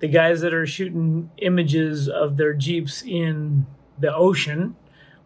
the 0.00 0.08
guys 0.08 0.40
that 0.40 0.54
are 0.54 0.66
shooting 0.66 1.30
images 1.38 2.08
of 2.08 2.36
their 2.36 2.54
Jeeps 2.54 3.02
in 3.02 3.66
the 3.98 4.14
ocean, 4.14 4.76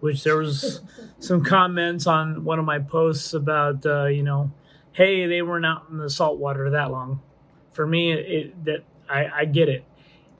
which 0.00 0.24
there 0.24 0.36
was 0.36 0.80
some 1.18 1.44
comments 1.44 2.06
on 2.06 2.44
one 2.44 2.58
of 2.58 2.64
my 2.64 2.78
posts 2.78 3.34
about, 3.34 3.84
uh, 3.86 4.06
you 4.06 4.22
know, 4.22 4.50
hey, 4.92 5.26
they 5.26 5.42
weren't 5.42 5.66
out 5.66 5.86
in 5.90 5.98
the 5.98 6.10
salt 6.10 6.38
water 6.38 6.70
that 6.70 6.90
long. 6.90 7.20
For 7.72 7.86
me, 7.86 8.12
it, 8.12 8.64
that 8.64 8.84
I, 9.08 9.26
I 9.40 9.44
get 9.46 9.68
it, 9.68 9.84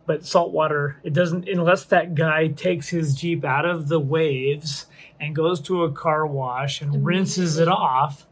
but 0.06 0.26
salt 0.26 0.52
water, 0.52 0.98
it 1.02 1.12
doesn't 1.12 1.48
unless 1.48 1.84
that 1.86 2.14
guy 2.14 2.48
takes 2.48 2.88
his 2.88 3.14
Jeep 3.14 3.44
out 3.44 3.64
of 3.64 3.88
the 3.88 4.00
waves 4.00 4.86
and 5.20 5.34
goes 5.34 5.60
to 5.62 5.84
a 5.84 5.92
car 5.92 6.26
wash 6.26 6.82
and 6.82 7.04
rinses 7.04 7.58
it 7.58 7.68
off. 7.68 8.26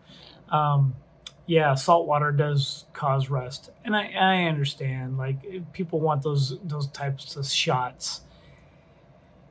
Um, 0.50 0.94
yeah, 1.50 1.74
salt 1.74 2.06
water 2.06 2.30
does 2.30 2.84
cause 2.92 3.28
rust, 3.28 3.70
and 3.84 3.96
I 3.96 4.12
I 4.12 4.44
understand. 4.44 5.18
Like 5.18 5.72
people 5.72 5.98
want 5.98 6.22
those 6.22 6.56
those 6.62 6.86
types 6.86 7.34
of 7.34 7.44
shots 7.44 8.20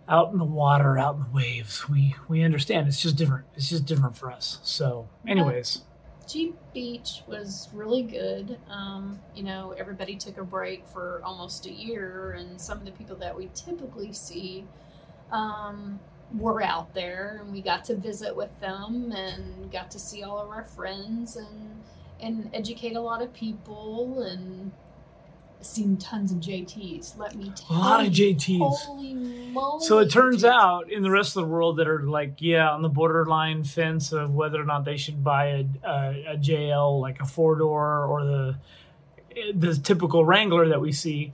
out 0.07 0.31
in 0.31 0.37
the 0.37 0.45
water, 0.45 0.97
out 0.97 1.15
in 1.15 1.23
the 1.23 1.29
waves. 1.33 1.89
We 1.89 2.15
we 2.29 2.41
understand. 2.43 2.87
It's 2.87 3.01
just 3.01 3.17
different. 3.17 3.47
It's 3.57 3.67
just 3.67 3.85
different 3.85 4.15
for 4.15 4.31
us. 4.31 4.59
So, 4.63 5.09
anyways, 5.27 5.81
Jeep 6.25 6.55
Beach 6.73 7.23
was 7.27 7.67
really 7.73 8.03
good. 8.03 8.57
Um, 8.69 9.19
you 9.35 9.43
know, 9.43 9.75
everybody 9.77 10.15
took 10.15 10.37
a 10.37 10.45
break 10.45 10.87
for 10.87 11.21
almost 11.25 11.65
a 11.65 11.71
year, 11.71 12.31
and 12.31 12.61
some 12.61 12.77
of 12.77 12.85
the 12.85 12.91
people 12.91 13.17
that 13.17 13.35
we 13.35 13.49
typically 13.53 14.13
see 14.13 14.63
um, 15.33 15.99
were 16.37 16.61
out 16.61 16.93
there, 16.93 17.39
and 17.41 17.51
we 17.51 17.61
got 17.61 17.83
to 17.85 17.95
visit 17.95 18.35
with 18.35 18.57
them 18.59 19.11
and 19.15 19.71
got 19.71 19.91
to 19.91 19.99
see 19.99 20.23
all 20.23 20.39
of 20.39 20.49
our 20.49 20.63
friends 20.63 21.35
and 21.35 21.83
and 22.21 22.49
educate 22.53 22.95
a 22.95 23.01
lot 23.01 23.21
of 23.21 23.33
people 23.33 24.21
and 24.23 24.71
seen 25.61 25.97
tons 25.97 26.31
of 26.31 26.39
JTs. 26.39 27.17
Let 27.17 27.35
me 27.35 27.51
tell 27.55 27.75
you. 27.75 27.81
a 27.81 27.83
lot 27.83 28.05
of. 28.05 28.11
JTs. 28.11 28.59
Holy 28.59 29.13
moly! 29.13 29.85
So 29.85 29.99
it 29.99 30.09
turns 30.11 30.43
JTs. 30.43 30.49
out 30.49 30.91
in 30.91 31.03
the 31.03 31.11
rest 31.11 31.35
of 31.35 31.43
the 31.43 31.49
world 31.49 31.77
that 31.77 31.87
are 31.87 32.03
like, 32.03 32.35
yeah, 32.39 32.69
on 32.69 32.81
the 32.81 32.89
borderline 32.89 33.63
fence 33.63 34.11
of 34.11 34.33
whether 34.33 34.61
or 34.61 34.65
not 34.65 34.85
they 34.85 34.97
should 34.97 35.23
buy 35.23 35.45
a, 35.45 35.65
a, 35.83 36.25
a 36.33 36.37
JL, 36.37 36.99
like 37.01 37.21
a 37.21 37.25
four 37.25 37.55
door 37.55 38.05
or 38.05 38.23
the 38.23 38.55
the 39.53 39.75
typical 39.75 40.25
Wrangler 40.25 40.69
that 40.69 40.81
we 40.81 40.91
see. 40.91 41.33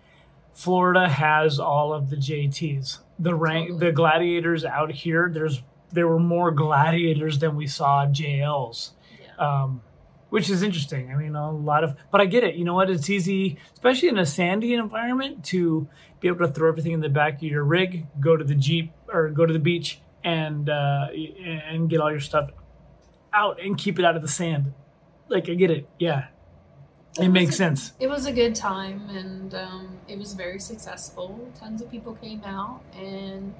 Florida 0.55 1.07
has 1.07 1.59
all 1.59 1.93
of 1.93 2.09
the 2.09 2.15
JTs. 2.15 2.99
The 3.19 3.35
rank, 3.35 3.69
Totally. 3.69 3.85
the 3.87 3.91
Gladiators 3.93 4.65
out 4.65 4.91
here. 4.91 5.29
There's 5.31 5.61
there 5.91 6.07
were 6.07 6.19
more 6.19 6.51
Gladiators 6.51 7.39
than 7.39 7.55
we 7.55 7.67
saw 7.67 8.05
JLs 8.07 8.91
Yeah. 9.21 9.35
um, 9.63 9.81
which 10.29 10.49
is 10.49 10.63
interesting. 10.63 11.11
I 11.11 11.15
mean, 11.15 11.35
a 11.35 11.51
lot 11.51 11.83
of, 11.85 11.95
but 12.11 12.19
I 12.19 12.25
get 12.25 12.43
it. 12.43 12.55
You 12.55 12.65
know 12.65 12.73
what? 12.73 12.89
It's 12.89 13.09
easy, 13.09 13.57
especially 13.73 14.09
in 14.09 14.17
a 14.17 14.25
sandy 14.25 14.73
environment, 14.73 15.45
to 15.45 15.87
be 16.19 16.27
able 16.27 16.45
to 16.47 16.51
throw 16.51 16.67
everything 16.67 16.91
in 16.93 16.99
the 16.99 17.07
back 17.09 17.35
of 17.35 17.43
your 17.43 17.63
rig, 17.63 18.07
go 18.19 18.35
to 18.35 18.43
the 18.43 18.55
jeep 18.55 18.91
or 19.07 19.29
go 19.29 19.45
to 19.45 19.53
the 19.53 19.59
beach, 19.59 20.01
and 20.23 20.69
uh, 20.69 21.07
and 21.13 21.89
get 21.89 22.01
all 22.01 22.11
your 22.11 22.19
stuff 22.19 22.49
out 23.31 23.61
and 23.61 23.77
keep 23.77 23.99
it 23.99 24.03
out 24.05 24.15
of 24.15 24.21
the 24.21 24.27
sand. 24.27 24.73
Like 25.29 25.47
I 25.49 25.53
get 25.53 25.71
it. 25.71 25.87
Yeah, 25.99 26.25
it 27.19 27.29
makes 27.29 27.55
a- 27.55 27.57
sense. 27.57 27.93
It 27.99 28.07
was 28.07 28.25
a 28.25 28.31
good 28.31 28.55
time 28.55 29.09
and 29.09 29.53
um, 29.55 29.97
it 30.07 30.17
was 30.19 30.33
very 30.33 30.59
successful. 30.59 31.47
Tons 31.59 31.81
of 31.81 31.89
people 31.91 32.15
came 32.15 32.43
out 32.43 32.81
and 32.97 33.53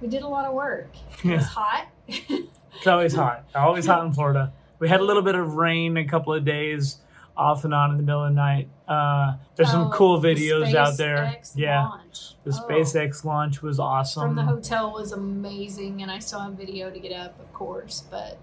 we 0.00 0.08
did 0.08 0.22
a 0.22 0.28
lot 0.28 0.44
of 0.44 0.54
work. 0.54 0.88
It 1.18 1.24
Yeah. 1.24 1.36
was 1.36 1.46
hot. 1.46 1.86
It's 2.76 2.86
always 2.86 3.14
hot. 3.14 3.44
Always 3.54 3.84
hot 3.84 4.06
in 4.06 4.12
Florida. 4.12 4.52
We 4.78 4.88
had 4.88 5.00
a 5.00 5.04
little 5.04 5.22
bit 5.22 5.34
of 5.34 5.54
rain 5.56 5.96
a 5.96 6.04
couple 6.06 6.32
of 6.32 6.44
days 6.44 6.98
off 7.36 7.64
and 7.64 7.74
on 7.74 7.90
in 7.90 7.96
the 7.96 8.02
middle 8.04 8.22
of 8.24 8.30
the 8.30 8.34
night. 8.36 8.68
Uh, 8.88 9.34
there's 9.56 9.70
some 9.70 9.88
Oh, 9.88 9.90
cool 9.90 10.20
the 10.20 10.28
videos 10.28 10.74
out 10.74 10.96
there. 10.96 11.16
SpaceX 11.42 11.52
Yeah. 11.56 11.84
launch. 11.88 12.34
The 12.44 12.52
Oh, 12.58 12.66
SpaceX 12.68 13.24
launch 13.24 13.60
was 13.60 13.78
awesome. 13.80 14.22
from 14.22 14.36
the 14.36 14.44
hotel 14.44 14.92
was 14.92 15.12
amazing, 15.12 16.00
and 16.02 16.10
I 16.10 16.20
still 16.20 16.38
have 16.40 16.52
video 16.52 16.90
to 16.90 16.98
get 17.00 17.12
up, 17.12 17.38
of 17.40 17.52
course. 17.52 18.04
But 18.10 18.38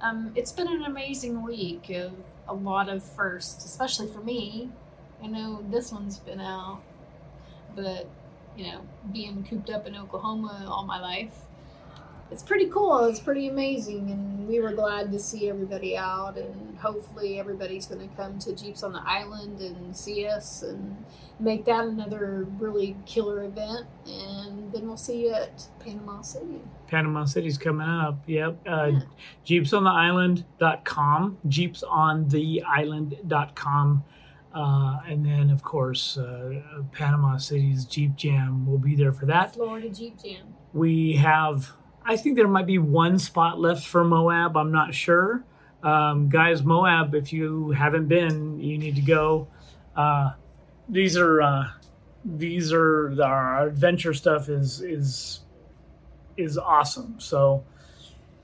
um, 0.00 0.32
it's 0.34 0.52
been 0.52 0.68
an 0.68 0.82
amazing 0.82 1.42
week 1.42 1.90
of 1.90 2.12
a 2.48 2.54
lot 2.54 2.88
of 2.88 3.02
firsts, 3.02 3.64
especially 3.64 4.06
for 4.06 4.20
me. 4.20 4.70
I 5.22 5.26
know 5.26 5.64
this 5.70 5.90
one's 5.92 6.18
been 6.18 6.40
out, 6.40 6.82
but 7.74 8.06
you 8.56 8.66
know, 8.66 8.80
being 9.12 9.44
cooped 9.44 9.70
up 9.70 9.86
in 9.86 9.96
Oklahoma 9.96 10.66
all 10.68 10.84
my 10.84 11.00
life, 11.00 11.34
it's 12.30 12.42
pretty 12.42 12.66
cool. 12.66 13.04
It's 13.06 13.20
pretty 13.20 13.48
amazing, 13.48 14.10
and 14.10 14.46
we 14.48 14.60
were 14.60 14.72
glad 14.72 15.10
to 15.12 15.18
see 15.18 15.48
everybody 15.48 15.96
out. 15.96 16.36
And 16.38 16.76
hopefully, 16.78 17.38
everybody's 17.38 17.86
going 17.86 18.06
to 18.08 18.14
come 18.16 18.38
to 18.40 18.54
Jeeps 18.54 18.82
on 18.82 18.92
the 18.92 19.02
Island 19.04 19.60
and 19.60 19.96
see 19.96 20.26
us 20.26 20.62
and 20.62 20.96
make 21.38 21.64
that 21.66 21.84
another 21.84 22.46
really 22.58 22.96
killer 23.06 23.44
event. 23.44 23.86
And 24.06 24.72
then 24.72 24.86
we'll 24.88 24.96
see 24.96 25.26
you 25.26 25.34
at 25.34 25.66
Panama 25.80 26.22
City. 26.22 26.60
Panama 26.88 27.24
City's 27.24 27.58
coming 27.58 27.88
up. 27.88 28.18
Yep. 28.26 28.58
Uh, 28.66 28.90
Yeah. 28.92 29.00
Jeepsontheisland.com. 29.46 31.38
Jeepsontheisland.com. 31.46 34.04
Uh, 34.54 34.98
and 35.06 35.26
then, 35.26 35.50
of 35.50 35.62
course, 35.62 36.16
uh, 36.16 36.62
Panama 36.92 37.36
City's 37.36 37.84
Jeep 37.84 38.16
Jam 38.16 38.66
will 38.66 38.78
be 38.78 38.94
there 38.94 39.12
for 39.12 39.26
that. 39.26 39.52
Florida 39.54 39.90
Jeep 39.90 40.16
Jam. 40.22 40.54
We 40.72 41.12
have, 41.16 41.70
I 42.06 42.16
think 42.16 42.36
there 42.36 42.46
might 42.46 42.66
be 42.66 42.78
one 42.78 43.18
spot 43.18 43.58
left 43.58 43.84
for 43.84 44.04
Moab. 44.04 44.56
I'm 44.56 44.70
not 44.70 44.94
sure. 44.94 45.44
Um, 45.82 46.28
guys, 46.28 46.62
Moab, 46.62 47.14
if 47.14 47.32
you 47.32 47.70
haven't 47.72 48.06
been, 48.06 48.60
you 48.60 48.78
need 48.78 48.94
to 48.94 49.02
go. 49.02 49.48
Uh, 49.96 50.32
these 50.88 51.16
are 51.16 51.42
uh, 51.42 51.64
these 52.24 52.72
are 52.72 53.20
our 53.20 53.66
adventure 53.66 54.14
stuff 54.14 54.48
is 54.48 54.80
is 54.80 55.40
is 56.36 56.56
awesome. 56.58 57.16
So 57.18 57.64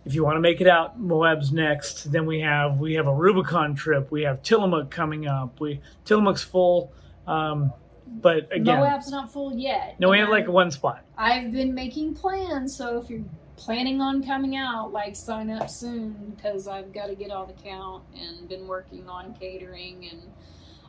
if 0.04 0.14
you 0.14 0.24
want 0.24 0.36
to 0.36 0.40
make 0.40 0.60
it 0.60 0.66
out, 0.66 0.98
Moab's 0.98 1.52
next. 1.52 2.10
Then 2.10 2.26
we 2.26 2.40
have 2.40 2.78
we 2.78 2.94
have 2.94 3.06
a 3.06 3.14
Rubicon 3.14 3.74
trip. 3.76 4.10
We 4.10 4.22
have 4.22 4.42
Tillamook 4.42 4.90
coming 4.90 5.28
up. 5.28 5.60
We 5.60 5.80
Tillamook's 6.04 6.42
full, 6.42 6.92
um, 7.28 7.72
but 8.06 8.52
again, 8.52 8.80
Moab's 8.80 9.10
not 9.10 9.32
full 9.32 9.56
yet. 9.56 10.00
no, 10.00 10.10
we 10.10 10.18
have 10.18 10.30
like 10.30 10.48
one 10.48 10.70
spot. 10.72 11.04
I've 11.16 11.52
been 11.52 11.74
making 11.74 12.14
plans, 12.14 12.74
so 12.74 12.98
if 12.98 13.08
you're 13.08 13.24
planning 13.64 14.00
on 14.00 14.22
coming 14.24 14.56
out, 14.56 14.92
like 14.92 15.14
sign 15.14 15.48
up 15.50 15.70
soon 15.70 16.34
because 16.36 16.66
I've 16.66 16.92
got 16.92 17.06
to 17.06 17.14
get 17.14 17.30
all 17.30 17.46
the 17.46 17.52
count 17.52 18.02
and 18.18 18.48
been 18.48 18.66
working 18.66 19.08
on 19.08 19.34
catering 19.34 20.08
and 20.10 20.22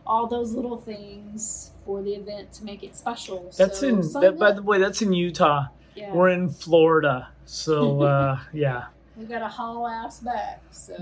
all 0.06 0.28
those 0.28 0.54
little 0.54 0.78
things 0.78 1.72
for 1.86 2.02
the 2.02 2.14
event 2.14 2.52
to 2.54 2.66
make 2.66 2.84
it 2.84 2.96
special. 2.96 3.52
That's 3.58 3.80
so 3.80 3.88
in 3.88 4.02
that, 4.22 4.38
by 4.40 4.52
the 4.52 4.64
way, 4.64 4.80
that's 4.80 5.02
in 5.02 5.14
Utah. 5.14 5.68
yeah. 5.96 6.14
We're 6.14 6.30
in 6.30 6.50
Florida, 6.50 7.30
so 7.46 8.02
uh, 8.04 8.40
yeah. 8.52 8.86
we 9.16 9.26
got 9.26 9.40
to 9.40 9.48
haul 9.48 9.88
ass 9.88 10.20
back. 10.20 10.64
So 10.72 10.96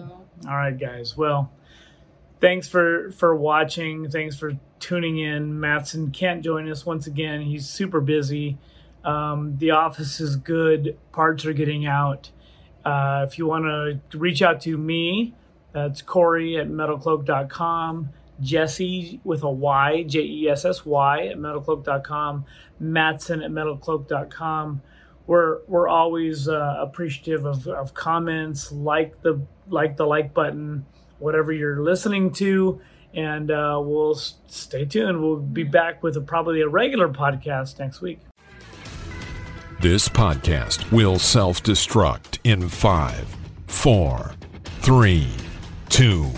All 0.48 0.56
right, 0.56 0.78
guys. 0.78 1.16
Well, 1.16 1.52
thanks 2.42 2.68
for 2.68 3.12
for 3.12 3.36
watching. 3.36 4.10
Thanks 4.12 4.38
for 4.38 4.54
tuning 4.80 5.20
in. 5.20 5.60
Matson 5.60 6.12
can't 6.12 6.44
join 6.44 6.70
us 6.70 6.86
once 6.86 7.08
again. 7.08 7.42
He's 7.42 7.68
super 7.68 8.02
busy. 8.02 8.58
Um, 9.04 9.58
the 9.58 9.72
office 9.72 10.20
is 10.20 10.36
good. 10.36 10.98
Parts 11.12 11.46
are 11.46 11.54
getting 11.54 11.86
out. 11.86 12.32
Uh, 12.86 13.26
if 13.28 13.38
you 13.38 13.48
want 13.48 13.66
to 13.66 14.18
reach 14.18 14.42
out 14.42 14.62
to 14.62 14.78
me, 14.78 15.34
that's 15.74 16.02
Corey 16.02 16.58
at 16.58 16.68
metalcloak.com. 16.68 18.10
Jessy 18.42 19.20
with 19.24 19.44
a 19.44 19.50
Y, 19.50 20.04
J 20.04 20.22
E 20.22 20.50
S 20.50 20.66
S 20.66 20.86
Y 20.86 21.28
at 21.28 21.38
metalcloak.com. 21.38 22.46
Matson 22.80 23.44
at 23.44 23.52
metalcloak.com. 23.52 24.82
We're 25.28 25.60
we're 25.68 25.88
always 25.88 26.48
uh, 26.50 26.78
appreciative 26.80 27.46
of, 27.46 27.68
of 27.68 27.94
comments, 27.94 28.72
like 28.72 29.22
the 29.22 29.40
like 29.70 29.96
the 29.96 30.06
like 30.06 30.34
button, 30.34 30.86
whatever 31.20 31.54
you're 31.54 31.82
listening 31.82 32.32
to, 32.34 32.82
and 33.14 33.52
uh, 33.52 33.80
we'll 33.82 34.16
stay 34.16 34.86
tuned. 34.86 35.22
We'll 35.22 35.38
be 35.38 35.64
back 35.64 36.02
with 36.02 36.18
a, 36.18 36.22
probably 36.22 36.62
a 36.62 36.68
regular 36.68 37.08
podcast 37.08 37.78
next 37.78 38.02
week. 38.02 38.20
This 39.82 40.08
podcast 40.08 40.91
will 40.91 41.17
self 41.17 41.63
destruct 41.63 42.38
in 42.44 42.70
five, 42.70 43.28
four, 43.65 44.36
three, 44.82 45.28
two, 45.89 46.30